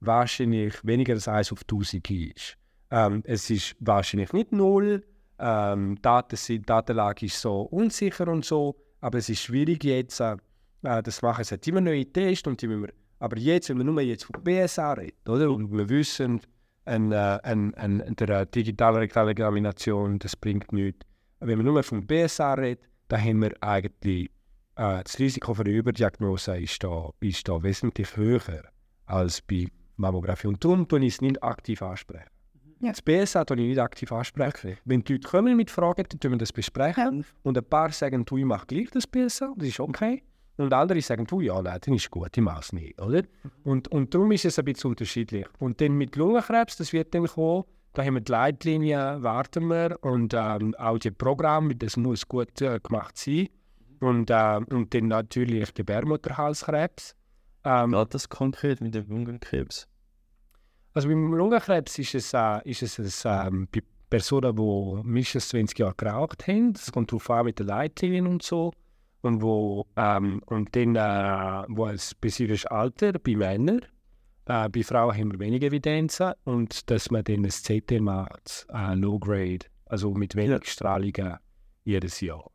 wahrscheinlich 0.00 0.74
weniger 0.84 1.14
als 1.14 1.28
1 1.28 1.52
auf 1.52 1.62
1000 1.62 2.10
ist. 2.10 2.56
Ähm, 2.90 3.22
es 3.24 3.50
ist 3.50 3.76
wahrscheinlich 3.80 4.32
nicht 4.32 4.52
null, 4.52 5.02
ähm, 5.38 5.98
Daten 6.00 6.36
sind, 6.36 6.68
Datenlage 6.68 7.26
ist 7.26 7.40
so 7.40 7.62
unsicher 7.62 8.28
und 8.28 8.44
so, 8.44 8.76
aber 9.00 9.18
es 9.18 9.28
ist 9.28 9.42
schwierig 9.42 9.82
jetzt, 9.84 10.20
äh, 10.20 10.36
das 10.82 11.22
machen. 11.22 11.42
Es 11.42 11.50
hat 11.50 11.66
immer 11.66 11.80
neue 11.80 12.06
Tests 12.06 12.46
und 12.46 12.60
die 12.60 12.68
wir, 12.68 12.88
aber 13.18 13.38
jetzt, 13.38 13.68
wenn 13.68 13.78
wir 13.78 13.84
nur 13.84 14.00
jetzt 14.00 14.24
von 14.24 14.42
BSA 14.42 14.92
reden, 14.92 15.16
oder? 15.28 15.50
Und 15.50 15.72
wir 15.72 15.88
wissen, 15.88 16.40
ein, 16.84 17.12
äh, 17.12 17.40
ein, 17.42 17.74
ein, 17.74 18.14
der 18.16 18.46
digitale 18.46 19.00
Rektalexamination, 19.00 20.18
das 20.18 20.36
bringt 20.36 20.72
nichts. 20.72 21.06
Wenn 21.40 21.58
wir 21.58 21.64
nur 21.64 21.82
vom 21.82 22.06
BSA 22.06 22.54
reden, 22.54 22.82
dann 23.14 23.22
haben 23.22 23.42
wir 23.42 23.52
eigentlich 23.60 24.30
äh, 24.74 25.02
das 25.04 25.20
Risiko 25.20 25.54
für 25.54 25.62
eine 25.62 25.70
Überdiagnose 25.70 26.58
ist 26.58 26.82
da, 26.82 27.10
ist 27.20 27.48
da 27.48 27.62
wesentlich 27.62 28.16
höher 28.16 28.64
als 29.06 29.40
bei 29.40 29.68
Mammographie. 29.96 30.48
Und 30.48 30.64
darum 30.64 30.88
tue 30.88 30.98
ich 31.04 31.14
es 31.14 31.20
nicht 31.20 31.40
aktiv 31.40 31.80
ansprechen. 31.80 32.28
Ja. 32.80 32.90
Das 32.90 33.02
BSA 33.02 33.44
tue 33.44 33.56
ich 33.58 33.68
nicht 33.68 33.78
aktiv 33.78 34.10
ansprechen. 34.10 34.70
Okay. 34.70 34.78
Wenn 34.84 35.04
die 35.04 35.12
Leute 35.12 35.28
kommen 35.28 35.56
mit 35.56 35.70
Fragen, 35.70 36.04
dann 36.08 36.18
tun 36.18 36.32
wir 36.32 36.38
das 36.38 36.52
besprechen. 36.52 37.20
Ja. 37.20 37.26
Und 37.44 37.56
ein 37.56 37.64
paar 37.64 37.92
sagen, 37.92 38.24
du, 38.24 38.36
ich 38.36 38.44
mache 38.44 38.66
gleich 38.66 38.90
das 38.90 39.06
BSA, 39.06 39.54
das 39.56 39.68
ist 39.68 39.78
okay. 39.78 40.24
Und 40.56 40.72
andere 40.72 41.00
sagen, 41.00 41.24
du, 41.24 41.40
ja, 41.40 41.62
nein, 41.62 41.78
das 41.80 41.94
ist 41.94 42.10
gut, 42.10 42.36
ich 42.36 42.42
mache 42.42 42.60
es 42.60 42.72
nicht. 42.72 43.00
Oder? 43.00 43.22
Und, 43.62 43.88
und 43.88 44.12
darum 44.12 44.32
ist 44.32 44.44
es 44.44 44.58
ein 44.58 44.64
bisschen 44.64 44.90
unterschiedlich. 44.90 45.46
Und 45.60 45.80
dann 45.80 45.92
mit 45.92 46.16
Lungenkrebs, 46.16 46.76
das 46.76 46.92
wird 46.92 47.14
dann 47.14 47.26
kommen, 47.26 47.64
da 47.94 48.04
haben 48.04 48.14
wir 48.14 48.20
die 48.20 48.32
Leitlinie, 48.32 49.22
warten 49.22 49.68
wir, 49.68 49.96
und 50.02 50.34
ähm, 50.34 50.74
auch 50.74 50.98
die 50.98 51.10
Programme, 51.10 51.74
das 51.76 51.96
muss 51.96 52.26
gut 52.28 52.60
äh, 52.60 52.80
gemacht 52.80 53.16
sein. 53.16 53.48
Und, 54.00 54.30
äh, 54.30 54.60
und 54.68 54.92
dann 54.92 55.08
natürlich 55.08 55.72
Gebärmutterhalskrebs. 55.72 57.14
Ähm, 57.64 57.92
Geht 57.92 58.14
das 58.14 58.28
konkret 58.28 58.80
mit 58.80 58.94
dem 58.94 59.08
Lungenkrebs? 59.08 59.88
Also 60.92 61.08
beim 61.08 61.32
Lungenkrebs 61.32 61.98
ist 61.98 62.14
es, 62.14 62.34
äh, 62.34 62.60
ist 62.68 62.82
es 62.82 63.24
ähm, 63.24 63.68
bei 63.72 63.80
Personen, 64.10 64.54
die 64.54 65.08
mindestens 65.08 65.48
20 65.48 65.78
Jahre 65.78 65.94
geraucht 65.96 66.46
haben. 66.46 66.72
Das 66.74 66.92
kommt 66.92 67.10
darauf 67.10 67.30
an 67.30 67.46
mit 67.46 67.58
den 67.58 67.66
Leitlinien 67.66 68.26
und 68.26 68.42
so 68.42 68.72
und 69.22 69.40
wo 69.42 69.86
ähm, 69.96 70.40
und 70.46 70.76
dann 70.76 70.96
äh, 70.96 71.64
wo 71.68 71.84
ein 71.84 71.98
spezifisches 71.98 72.66
Alter 72.66 73.14
bei 73.14 73.34
Männern, 73.34 73.80
äh, 74.46 74.68
bei 74.68 74.82
Frauen 74.82 75.16
haben 75.16 75.32
wir 75.32 75.38
weniger 75.38 75.68
Evidenzen 75.68 76.32
und 76.44 76.90
dass 76.90 77.10
man 77.10 77.24
dann 77.24 77.44
ein 77.44 77.50
CT 77.50 78.00
macht, 78.00 78.66
äh, 78.72 78.94
Low 78.94 79.18
Grade, 79.18 79.66
also 79.86 80.12
mit 80.12 80.36
wenig 80.36 80.66
Strahlungen 80.66 81.38
jedes 81.84 82.20
Jahr. 82.20 82.50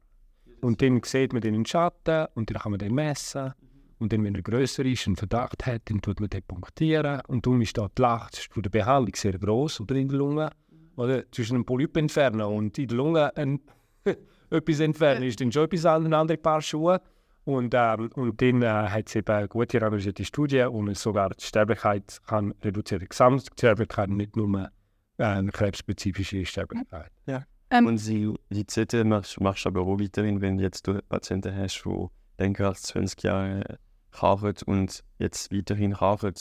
Und 0.61 0.81
dann 0.81 1.01
sieht 1.03 1.33
man 1.33 1.41
den 1.41 1.53
in 1.53 1.65
Schatten 1.65 2.27
und 2.35 2.49
dann 2.49 2.61
kann 2.61 2.71
man 2.71 2.79
den 2.79 2.93
messen. 2.93 3.53
Und 3.99 4.13
dann, 4.13 4.23
wenn 4.23 4.35
er 4.35 4.41
grösser 4.41 4.85
ist, 4.85 5.07
einen 5.07 5.17
Verdacht 5.17 5.65
hat, 5.65 5.81
dann 5.85 6.01
tut 6.01 6.19
man 6.19 6.29
den 6.29 6.43
punktieren. 6.43 7.21
Und 7.27 7.45
darum 7.45 7.61
ist 7.61 7.77
da 7.77 7.89
die 7.97 8.01
Lacht 8.01 8.37
für 8.37 8.61
die 8.61 8.69
Behandlung 8.69 9.13
sehr 9.15 9.37
groß 9.37 9.81
oder 9.81 9.95
in 9.95 10.07
der 10.07 10.17
Lunge. 10.17 10.49
Oder 10.95 11.29
zwischen 11.31 11.55
einem 11.55 11.65
Polyp 11.65 11.95
entfernen 11.97 12.41
und 12.41 12.77
in 12.77 12.87
der 12.87 12.97
Lunge 12.97 13.35
ein 13.35 13.59
etwas 14.49 14.79
entfernen, 14.79 15.23
ist 15.23 15.39
dann 15.39 15.51
schon 15.51 15.65
etwas 15.65 15.85
ein 15.85 16.13
anderes 16.13 16.41
Paar 16.41 16.61
Schuhe. 16.61 17.01
Und, 17.45 17.73
ähm, 17.75 18.09
und 18.15 18.41
dann 18.41 18.61
äh, 18.61 18.67
hat 18.67 19.07
es 19.07 19.15
eben 19.15 19.49
gute 19.49 19.81
randomisierte 19.81 20.25
Studien 20.25 20.67
und 20.67 20.95
sogar 20.97 21.29
die 21.29 21.43
Sterblichkeit 21.43 22.21
kann 22.27 22.53
reduzieren. 22.63 23.01
Die 23.01 23.09
Gesamtsterblichkeit, 23.09 24.09
nicht 24.09 24.35
nur 24.35 24.69
äh, 25.17 25.23
eine 25.23 25.51
krebsspezifische 25.51 26.45
Sterblichkeit. 26.45 27.11
Ja. 27.25 27.45
Ähm. 27.71 27.87
Und 27.87 27.97
sie, 27.97 28.33
die 28.49 28.65
CT 28.65 29.05
machst, 29.05 29.39
machst 29.39 29.65
du 29.65 29.69
aber 29.69 29.81
auch 29.81 29.99
weiterhin, 29.99 30.41
wenn 30.41 30.59
jetzt 30.59 30.87
du 30.87 31.01
Patienten 31.09 31.55
hast, 31.55 31.83
die 31.85 32.07
länger 32.37 32.67
als 32.67 32.83
20 32.83 33.23
Jahre 33.23 33.79
rauchen 34.21 34.55
und 34.65 35.03
jetzt 35.17 35.51
weiterhin 35.53 35.93
rauchen. 35.93 36.33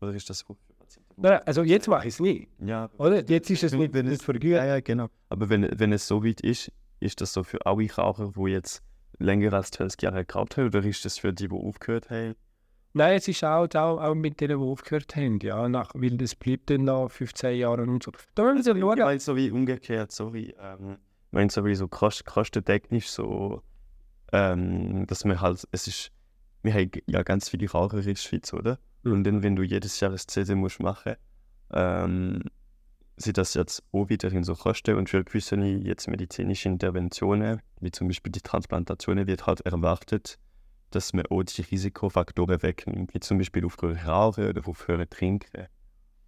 Oder 0.00 0.14
ist 0.14 0.28
das 0.30 0.40
so? 0.40 0.56
Nein, 1.16 1.40
also 1.44 1.62
jetzt 1.62 1.88
mache 1.88 2.08
ich 2.08 2.14
es 2.14 2.20
nie. 2.20 2.48
Ja. 2.58 2.90
Oder? 2.98 3.22
Jetzt 3.28 3.50
ist 3.50 3.62
es 3.62 3.72
nicht, 3.72 3.94
nicht 3.94 4.22
vergütet. 4.22 4.56
Ja, 4.56 4.64
ja, 4.64 4.80
genau. 4.80 5.08
Aber 5.28 5.48
wenn, 5.48 5.68
wenn 5.78 5.92
es 5.92 6.06
so 6.06 6.24
weit 6.24 6.40
ist, 6.40 6.72
ist 7.00 7.20
das 7.20 7.32
so 7.32 7.42
für 7.44 7.64
alle 7.66 7.90
Raucher, 7.92 8.32
die 8.36 8.50
jetzt 8.50 8.82
länger 9.18 9.52
als 9.52 9.70
20 9.72 10.02
Jahre 10.02 10.24
geraucht 10.24 10.56
haben, 10.56 10.66
oder 10.66 10.84
ist 10.84 11.04
das 11.04 11.18
für 11.18 11.32
die, 11.32 11.48
die 11.48 11.54
aufgehört 11.54 12.10
haben? 12.10 12.34
Nein, 12.94 13.16
es 13.16 13.26
ist 13.26 13.42
auch, 13.42 13.66
auch, 13.74 14.00
auch 14.00 14.14
mit 14.14 14.40
denen, 14.40 14.58
die 14.58 14.64
aufgehört 14.64 15.16
haben, 15.16 15.38
ja, 15.40 15.68
nach, 15.68 15.92
weil 15.94 16.16
das 16.18 16.34
bleibt 16.34 16.68
dann 16.68 16.84
nach 16.84 17.08
15 17.10 17.56
Jahren 17.56 17.88
und 17.88 18.02
so. 18.02 18.12
Da 18.34 18.52
müssen 18.52 18.74
wir 18.74 18.82
schauen. 18.82 18.98
Ich 18.98 19.04
meine, 19.04 19.20
so 19.20 19.36
wie 19.36 19.50
umgekehrt, 19.50 20.12
sorry, 20.12 20.54
ähm, 20.60 20.98
ich 21.28 21.32
meine, 21.32 21.50
so 21.50 21.64
wie 21.64 21.74
so 21.74 21.88
kostentechnisch, 21.88 23.08
so, 23.08 23.62
ähm, 24.32 25.06
dass 25.06 25.24
man 25.24 25.40
halt, 25.40 25.66
es 25.72 25.86
ist, 25.86 26.12
wir 26.62 26.74
haben 26.74 26.90
ja 27.06 27.22
ganz 27.22 27.48
viele 27.48 27.70
Raucher 27.70 27.98
in 27.98 28.04
der 28.04 28.14
Schweiz, 28.16 28.52
oder? 28.52 28.78
Und 29.04 29.24
dann, 29.24 29.42
wenn 29.42 29.56
du 29.56 29.62
jedes 29.62 29.98
Jahr 30.00 30.10
das 30.10 30.26
CD 30.26 30.54
musst 30.54 30.80
machen, 30.80 31.14
ähm, 31.72 32.42
sie 33.16 33.32
das 33.32 33.54
jetzt 33.54 33.82
auch 33.92 34.10
weiterhin 34.10 34.44
so 34.44 34.54
Kosten 34.54 34.96
und 34.96 35.10
für 35.10 35.24
gewisse 35.24 35.56
jetzt 35.56 36.08
medizinische 36.08 36.68
Interventionen, 36.68 37.60
wie 37.80 37.90
zum 37.90 38.08
Beispiel 38.08 38.32
die 38.32 38.40
Transplantationen, 38.40 39.26
wird 39.26 39.46
halt 39.46 39.60
erwartet, 39.62 40.38
dass 40.90 41.12
man 41.12 41.26
auch 41.26 41.42
die 41.42 41.62
Risikofaktoren 41.62 42.62
wegnimmt, 42.62 43.14
wie 43.14 43.20
zum 43.20 43.38
Beispiel 43.38 43.64
aufhören 43.64 43.96
Rauchen 43.96 44.48
oder 44.48 44.66
aufhören 44.66 45.08
Trinken. 45.08 45.66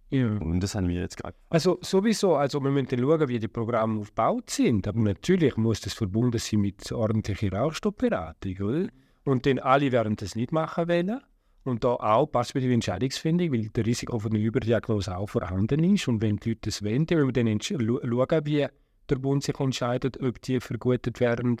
Ja. 0.09 0.37
Und 0.37 0.61
das 0.61 0.75
haben 0.75 0.87
wir 0.87 1.01
jetzt 1.01 1.17
gerade. 1.17 1.35
Also 1.49 1.79
sowieso, 1.81 2.35
also 2.35 2.59
wir 2.61 2.71
müssen 2.71 2.99
schauen, 2.99 3.27
wie 3.27 3.39
die 3.39 3.47
Programme 3.47 3.99
aufgebaut 3.99 4.49
sind. 4.49 4.87
Aber 4.87 4.99
natürlich 4.99 5.57
muss 5.57 5.81
das 5.81 5.93
verbunden 5.93 6.37
sein 6.37 6.61
mit 6.61 6.91
ordentlicher 6.91 7.51
Rauchstoffberatung, 7.51 8.57
oder? 8.61 8.87
Und 9.23 9.45
dann 9.45 9.59
alle 9.59 9.91
werden 9.91 10.15
das 10.15 10.35
nicht 10.35 10.51
machen 10.51 10.87
wollen. 10.87 11.19
Und 11.65 11.83
da 11.83 11.95
auch 11.95 12.27
perspektive 12.27 12.73
Entscheidungsfindung, 12.73 13.51
weil 13.51 13.69
das 13.73 13.85
Risiko 13.85 14.19
von 14.19 14.31
einer 14.31 14.43
Überdiagnose 14.43 15.17
auch 15.17 15.27
vorhanden 15.27 15.83
ist. 15.83 16.07
Und 16.07 16.21
wenn 16.21 16.37
die 16.37 16.49
Leute 16.49 16.61
das 16.65 16.83
wollen, 16.83 17.07
müssen 17.09 17.35
wir 17.35 17.43
dann 17.43 17.61
schauen, 17.61 18.45
wie 18.45 18.67
der 19.09 19.15
Bund 19.17 19.43
sich 19.43 19.59
entscheidet, 19.59 20.21
ob 20.21 20.41
die 20.41 20.59
vergutet 20.59 21.19
werden 21.19 21.57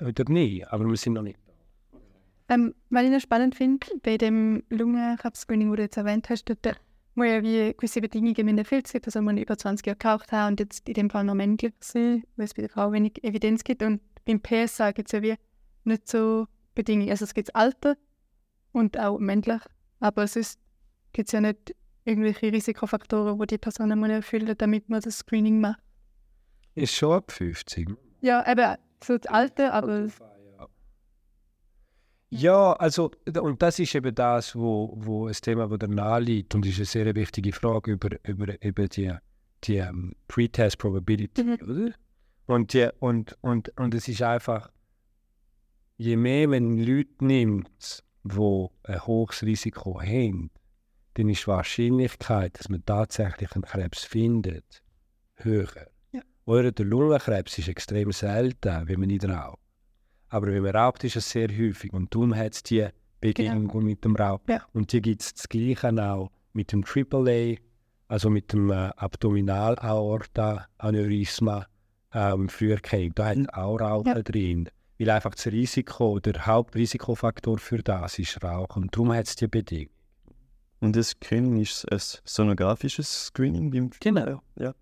oder 0.00 0.24
nicht. 0.28 0.66
Aber 0.72 0.88
wir 0.88 0.96
sind 0.96 1.14
noch 1.14 1.22
nicht 1.22 1.38
da. 2.46 2.54
Ähm, 2.54 2.74
was 2.90 3.04
ich 3.04 3.10
noch 3.10 3.20
spannend 3.20 3.54
finde, 3.54 3.86
bei 4.02 4.16
dem 4.16 4.64
Lungenkrebs-Screening, 4.70 5.68
das 5.70 5.76
du 5.76 5.82
jetzt 5.82 5.96
erwähnt 5.96 6.30
hast, 6.30 6.48
dort 6.48 6.80
muss 7.14 7.26
ja 7.26 7.42
wie 7.42 7.72
gewisse 7.74 8.00
Bedingungen 8.00 8.58
erfüllt 8.58 8.86
sein. 8.86 9.02
Also 9.04 9.22
man 9.22 9.38
über 9.38 9.56
20 9.56 9.86
Jahre 9.86 9.98
geraucht 9.98 10.32
haben 10.32 10.52
und 10.52 10.60
jetzt 10.60 10.88
in 10.88 10.94
dem 10.94 11.10
Fall 11.10 11.24
noch 11.24 11.34
männlich 11.34 11.72
sein, 11.80 12.24
weil 12.36 12.46
es 12.46 12.54
bei 12.54 12.62
der 12.62 12.70
Frau 12.70 12.92
wenig 12.92 13.22
Evidenz 13.22 13.62
gibt. 13.62 13.82
Und 13.82 14.00
beim 14.24 14.40
PSA 14.40 14.90
gibt 14.92 15.08
es 15.08 15.12
ja 15.12 15.22
wie 15.22 15.34
nicht 15.84 16.08
so 16.08 16.46
Bedingungen. 16.74 17.10
Also 17.10 17.24
es 17.24 17.34
gibt 17.34 17.54
Alter 17.54 17.96
und 18.72 18.98
auch 18.98 19.18
männlich, 19.18 19.60
aber 20.00 20.26
sonst 20.26 20.58
gibt 21.12 21.28
es 21.28 21.32
ja 21.32 21.40
nicht 21.40 21.74
irgendwelche 22.04 22.52
Risikofaktoren, 22.52 23.38
die 23.38 23.46
die 23.46 23.58
Personen 23.58 24.02
erfüllen 24.04 24.44
müssen, 24.44 24.58
damit 24.58 24.88
man 24.88 25.00
das 25.00 25.18
Screening 25.18 25.60
macht. 25.60 25.80
Ist 26.74 26.94
schon 26.94 27.12
ab 27.12 27.32
50. 27.32 27.88
Ja, 28.20 28.50
eben 28.50 28.76
so 29.02 29.18
das 29.18 29.30
Alter, 29.30 29.72
aber... 29.72 30.08
Ja, 32.32 32.74
also, 32.74 33.10
und 33.40 33.60
das 33.60 33.80
ist 33.80 33.92
eben 33.96 34.14
das, 34.14 34.54
wo, 34.54 34.94
wo 34.96 35.26
ein 35.26 35.32
Thema, 35.32 35.66
das 35.66 35.90
nahe 35.90 36.20
liegt 36.20 36.54
und 36.54 36.64
ist 36.64 36.76
eine 36.76 36.84
sehr 36.84 37.14
wichtige 37.16 37.52
Frage 37.52 37.90
über, 37.90 38.10
über, 38.22 38.62
über 38.62 38.86
die, 38.86 39.12
die 39.64 39.80
um, 39.80 39.86
ähm, 39.88 40.16
Pre-Test 40.28 40.78
Probability, 40.78 41.42
mhm. 41.42 41.58
oder? 41.60 41.94
Und, 42.46 42.72
die, 42.72 42.88
und, 43.00 43.36
und, 43.40 43.76
und 43.76 43.94
es 43.94 44.06
ist 44.06 44.22
einfach, 44.22 44.70
je 45.96 46.16
mehr 46.16 46.46
man 46.46 46.78
Leute 46.78 47.24
nimmt, 47.24 48.04
die 48.24 48.66
ein 48.84 49.06
hohes 49.06 49.42
Risiko 49.42 50.00
haben, 50.00 50.50
dann 51.14 51.28
ist 51.28 51.42
die 51.42 51.48
Wahrscheinlichkeit, 51.48 52.58
dass 52.58 52.68
man 52.68 52.84
tatsächlich 52.84 53.52
einen 53.52 53.62
Krebs 53.62 54.04
findet, 54.04 54.82
höher. 55.36 55.88
Ja. 56.12 56.22
Oder 56.44 56.72
der 56.72 56.86
Lungenkrebs 56.86 57.58
ist 57.58 57.68
extrem 57.68 58.10
selten, 58.12 58.88
wenn 58.88 59.00
man 59.00 59.08
nicht 59.08 59.28
raucht. 59.28 59.58
Aber 60.28 60.46
wenn 60.48 60.62
man 60.62 60.76
raucht, 60.76 61.04
ist 61.04 61.16
es 61.16 61.30
sehr 61.30 61.48
häufig. 61.48 61.92
Und 61.92 62.14
darum 62.14 62.36
hat 62.36 62.54
es 62.54 62.62
die 62.62 62.86
Begegnung 63.20 63.68
genau. 63.68 63.84
mit 63.84 64.04
dem 64.04 64.14
Rauch. 64.16 64.40
Ja. 64.48 64.64
Und 64.72 64.92
die 64.92 65.02
gibt 65.02 65.22
es 65.22 65.34
das 65.34 65.48
Gleiche 65.48 65.88
auch 66.02 66.30
mit 66.52 66.72
dem 66.72 66.84
AAA, 66.84 67.54
also 68.08 68.28
mit 68.30 68.52
dem 68.52 68.70
äh, 68.70 68.90
Abdominalaorta-Aneurysma 68.96 71.66
ähm, 72.12 72.48
Früherkennung. 72.48 73.14
Da 73.14 73.26
hat 73.26 73.54
auch 73.54 73.76
Rauchen 73.76 74.06
ja. 74.06 74.20
drin. 74.22 74.68
Weil 75.00 75.08
einfach 75.08 75.34
das 75.34 75.46
Risiko, 75.46 76.20
der 76.20 76.44
Hauptrisikofaktor 76.44 77.56
für 77.56 77.78
das 77.78 78.18
ist 78.18 78.44
Rauchen. 78.44 78.82
Und 78.82 78.94
darum 78.94 79.14
hat 79.14 79.28
es 79.28 79.34
die 79.34 79.48
Bedingung. 79.48 79.94
Und 80.80 80.94
das 80.94 81.10
Screening 81.10 81.58
ist 81.58 81.90
ein 81.90 81.98
sonografisches 82.24 83.26
Screening? 83.26 83.70
Beim 83.70 83.90
genau. 83.98 84.42
Ja. 84.56 84.74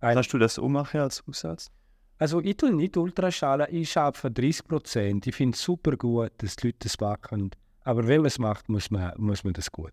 Kannst 0.00 0.32
du 0.32 0.38
das 0.38 0.56
auch 0.56 0.68
machen 0.68 1.00
als 1.00 1.24
Hausarzt? 1.26 1.72
Also 2.18 2.40
ich 2.40 2.58
tue 2.58 2.72
nicht 2.72 2.96
Ultraschallen, 2.96 3.66
ich 3.72 3.96
arbeite 3.96 4.30
30 4.30 4.68
Prozent. 4.68 5.26
Ich 5.26 5.34
finde 5.34 5.56
es 5.56 5.62
super 5.62 5.96
gut, 5.96 6.30
dass 6.38 6.54
die 6.54 6.68
Leute 6.68 6.78
das 6.84 7.00
machen. 7.00 7.50
Aber 7.82 8.06
wenn 8.06 8.18
man 8.18 8.26
es 8.26 8.38
macht, 8.38 8.68
muss 8.68 8.88
man, 8.92 9.12
muss 9.16 9.42
man 9.42 9.52
das 9.54 9.72
gut 9.72 9.92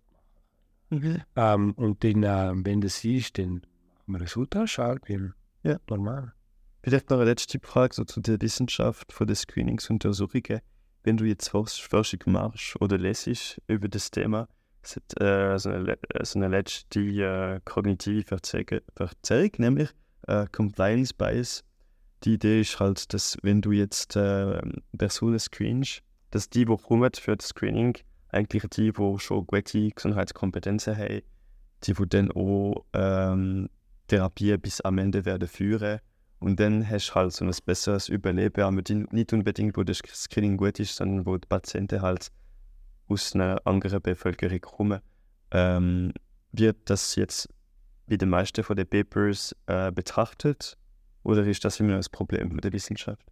machen. 0.90 1.02
Mhm. 1.02 1.22
Ähm, 1.34 1.72
und 1.72 2.04
dann, 2.04 2.22
äh, 2.22 2.64
wenn 2.64 2.80
das 2.80 3.04
ist, 3.04 3.38
dann 3.38 3.62
machen 4.06 4.20
wir 4.20 4.28
ein 4.28 4.40
Ultraschall, 4.40 5.00
ja. 5.64 5.78
normal. 5.90 6.32
Vielleicht 6.82 7.10
noch 7.10 7.18
eine 7.18 7.30
letzte 7.30 7.58
Frage 7.60 7.94
so 7.94 8.04
zu 8.04 8.20
der 8.20 8.40
Wissenschaft 8.40 9.12
von 9.12 9.26
den 9.26 9.36
Screenings 9.36 9.90
und 9.90 10.04
Untersuchungen. 10.04 10.60
Wenn 11.02 11.16
du 11.16 11.24
jetzt 11.24 11.48
Forschung 11.48 12.20
machst 12.26 12.80
oder 12.80 12.98
lesest 12.98 13.60
über 13.66 13.88
das 13.88 14.10
Thema, 14.10 14.48
hat 14.82 15.20
äh, 15.20 15.58
so, 15.58 15.70
eine, 15.70 15.98
so 16.22 16.38
eine 16.38 16.48
letzte 16.48 17.00
äh, 17.00 17.60
kognitive 17.64 18.24
Verzerrung, 18.24 19.50
nämlich 19.58 19.90
äh, 20.26 20.46
Compliance 20.52 21.12
Bias. 21.14 21.64
Die 22.24 22.34
Idee 22.34 22.60
ist 22.60 22.78
halt, 22.80 23.12
dass 23.12 23.36
wenn 23.42 23.60
du 23.60 23.72
jetzt 23.72 24.16
äh, 24.16 24.60
Personen 24.96 25.38
screenst, 25.38 26.02
dass 26.30 26.48
die, 26.48 26.64
die 26.64 26.76
kommen 26.76 27.10
für 27.14 27.36
das 27.36 27.48
Screening, 27.48 27.96
eigentlich 28.30 28.64
die, 28.70 28.92
die 28.92 29.18
schon 29.18 29.46
gute 29.46 29.90
Gesundheitskompetenzen 29.90 30.96
haben, 30.96 31.22
die, 31.84 31.92
die 31.92 32.08
dann 32.08 32.30
auch 32.32 32.84
ähm, 32.92 33.68
Therapien 34.08 34.60
bis 34.60 34.80
am 34.80 34.98
Ende 34.98 35.24
werden 35.24 35.48
führen 35.48 36.00
und 36.40 36.60
dann 36.60 36.88
hast 36.88 37.08
du 37.08 37.14
halt 37.14 37.32
so 37.32 37.44
ein 37.44 37.52
besseres 37.64 38.08
Überleben, 38.08 38.62
aber 38.62 38.82
nicht 39.10 39.32
unbedingt, 39.32 39.76
wo 39.76 39.82
das 39.82 39.98
Screening 39.98 40.56
gut 40.56 40.78
ist, 40.78 40.96
sondern 40.96 41.26
wo 41.26 41.36
die 41.36 41.48
Patienten 41.48 42.00
halt 42.00 42.30
aus 43.08 43.34
einer 43.34 43.60
anderen 43.64 44.00
Bevölkerung 44.00 44.60
kommen. 44.60 45.00
Ähm, 45.50 46.12
wird 46.52 46.78
das 46.90 47.16
jetzt 47.16 47.48
wie 48.06 48.18
die 48.18 48.26
meisten 48.26 48.64
von 48.64 48.76
den 48.76 48.86
Papers 48.86 49.54
äh, 49.66 49.92
betrachtet 49.92 50.76
oder 51.22 51.44
ist 51.44 51.64
das 51.64 51.80
immer 51.80 51.96
ein 51.96 52.04
Problem 52.10 52.48
mit 52.48 52.64
der 52.64 52.72
Wissenschaft? 52.72 53.22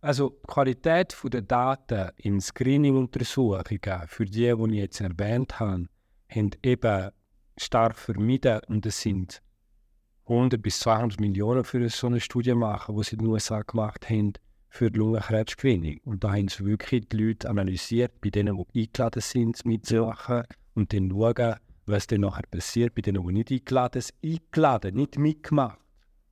Also 0.00 0.30
die 0.30 0.46
Qualität 0.46 1.16
der 1.24 1.42
Daten 1.42 2.10
in 2.16 2.40
Screening-Untersuchungen, 2.40 4.06
für 4.06 4.24
die, 4.24 4.52
die 4.54 4.70
ich 4.70 4.80
jetzt 4.80 5.00
erwähnt 5.00 5.58
habe, 5.58 5.86
haben 6.28 6.50
eben 6.62 7.10
stark 7.56 7.96
vermieden 7.96 8.60
und 8.68 8.84
es 8.86 9.00
sind 9.00 9.42
100 10.28 10.60
bis 10.60 10.80
200 10.80 11.20
Millionen 11.20 11.64
für 11.64 11.88
so 11.88 12.08
eine 12.08 12.20
Studie 12.20 12.54
machen, 12.54 12.96
die 12.96 13.04
sie 13.04 13.12
in 13.12 13.20
den 13.20 13.28
USA 13.28 13.62
gemacht 13.62 14.10
haben 14.10 14.32
für 14.68 14.90
die 14.90 14.98
Lungenkrebs-Screening. 14.98 16.00
Und 16.04 16.24
da 16.24 16.32
haben 16.32 16.48
sie 16.48 16.64
wirklich 16.64 17.08
die 17.08 17.16
Leute 17.16 17.48
analysiert, 17.48 18.20
bei 18.20 18.30
denen, 18.30 18.64
die 18.72 18.82
eingeladen 18.82 19.22
sind, 19.22 19.64
mitzumachen 19.64 20.42
und 20.74 20.92
dann 20.92 21.10
schauen, 21.10 21.54
was 21.86 22.06
dann 22.06 22.22
nachher 22.22 22.42
passiert 22.50 22.94
bei 22.94 23.02
denen, 23.02 23.26
die 23.26 23.32
nicht 23.32 23.50
eingeladen 23.52 24.02
sind. 24.02 24.14
Eingeladen, 24.24 24.96
nicht 24.96 25.18
mitgemacht. 25.18 25.78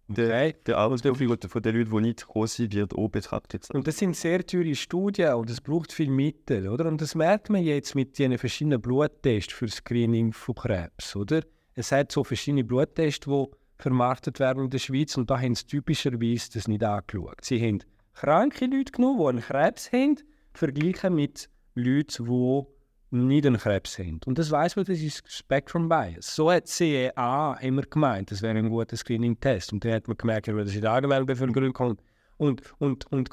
Der, 0.08 0.52
der 0.52 0.76
Arbeitsprofil 0.76 1.34
von 1.48 1.62
den 1.62 1.76
Leuten, 1.76 1.90
die 1.90 2.00
nicht 2.02 2.26
gekommen 2.26 2.46
sind, 2.46 2.74
wird 2.74 2.94
auch 2.94 3.08
betrachtet. 3.08 3.70
Und 3.70 3.86
das 3.86 3.96
sind 3.96 4.14
sehr 4.14 4.46
teure 4.46 4.74
Studien 4.74 5.32
und 5.34 5.48
es 5.48 5.62
braucht 5.62 5.92
viel 5.92 6.10
Mittel, 6.10 6.68
oder? 6.68 6.86
Und 6.86 7.00
das 7.00 7.14
merkt 7.14 7.48
man 7.48 7.62
jetzt 7.62 7.94
mit 7.94 8.18
den 8.18 8.36
verschiedenen 8.36 8.82
Bluttests 8.82 9.54
für 9.54 9.68
Screening 9.68 10.34
von 10.34 10.56
Krebs, 10.56 11.16
oder? 11.16 11.40
Es 11.74 11.90
hat 11.90 12.12
so 12.12 12.22
verschiedene 12.22 12.64
Bluttests, 12.64 13.24
die 13.26 13.46
vermarktet 13.78 14.40
werden 14.40 14.64
in 14.64 14.70
der 14.70 14.78
Schweiz 14.78 15.16
und 15.16 15.30
da 15.30 15.40
haben 15.40 15.54
sie 15.54 15.66
typischerweise 15.66 16.52
das 16.52 16.68
nicht 16.68 16.84
angeschaut. 16.84 17.38
Sie 17.42 17.60
haben 17.60 17.80
kranke 18.14 18.66
Leute 18.66 18.92
genommen, 18.92 19.18
die 19.18 19.26
einen 19.26 19.40
Krebs 19.40 19.92
haben, 19.92 20.16
verglichen 20.52 21.14
mit 21.14 21.48
Leuten, 21.74 22.26
die 22.26 23.16
nicht 23.16 23.46
einen 23.46 23.58
Krebs 23.58 23.98
haben. 23.98 24.20
Und 24.26 24.38
das 24.38 24.50
weiß 24.50 24.76
man, 24.76 24.84
das 24.84 24.98
ist 24.98 25.22
Spectrum 25.30 25.88
Bias. 25.88 26.34
So 26.34 26.50
hat 26.50 26.66
CEA 26.66 27.56
immer 27.60 27.82
gemeint, 27.82 28.30
das 28.30 28.42
wäre 28.42 28.58
ein 28.58 28.70
guter 28.70 28.96
Screening-Test. 28.96 29.72
Und 29.72 29.84
dann 29.84 29.92
hat 29.92 30.08
man 30.08 30.16
gemerkt, 30.16 30.48
dass 30.48 30.56
das 30.56 30.74
in 30.74 30.80
der 30.80 30.92
allgemeinen 30.92 31.26
Bevölkerung 31.26 31.72
kommt. 31.72 32.00
Und, 32.36 32.62
und, 32.78 33.10
und 33.12 33.22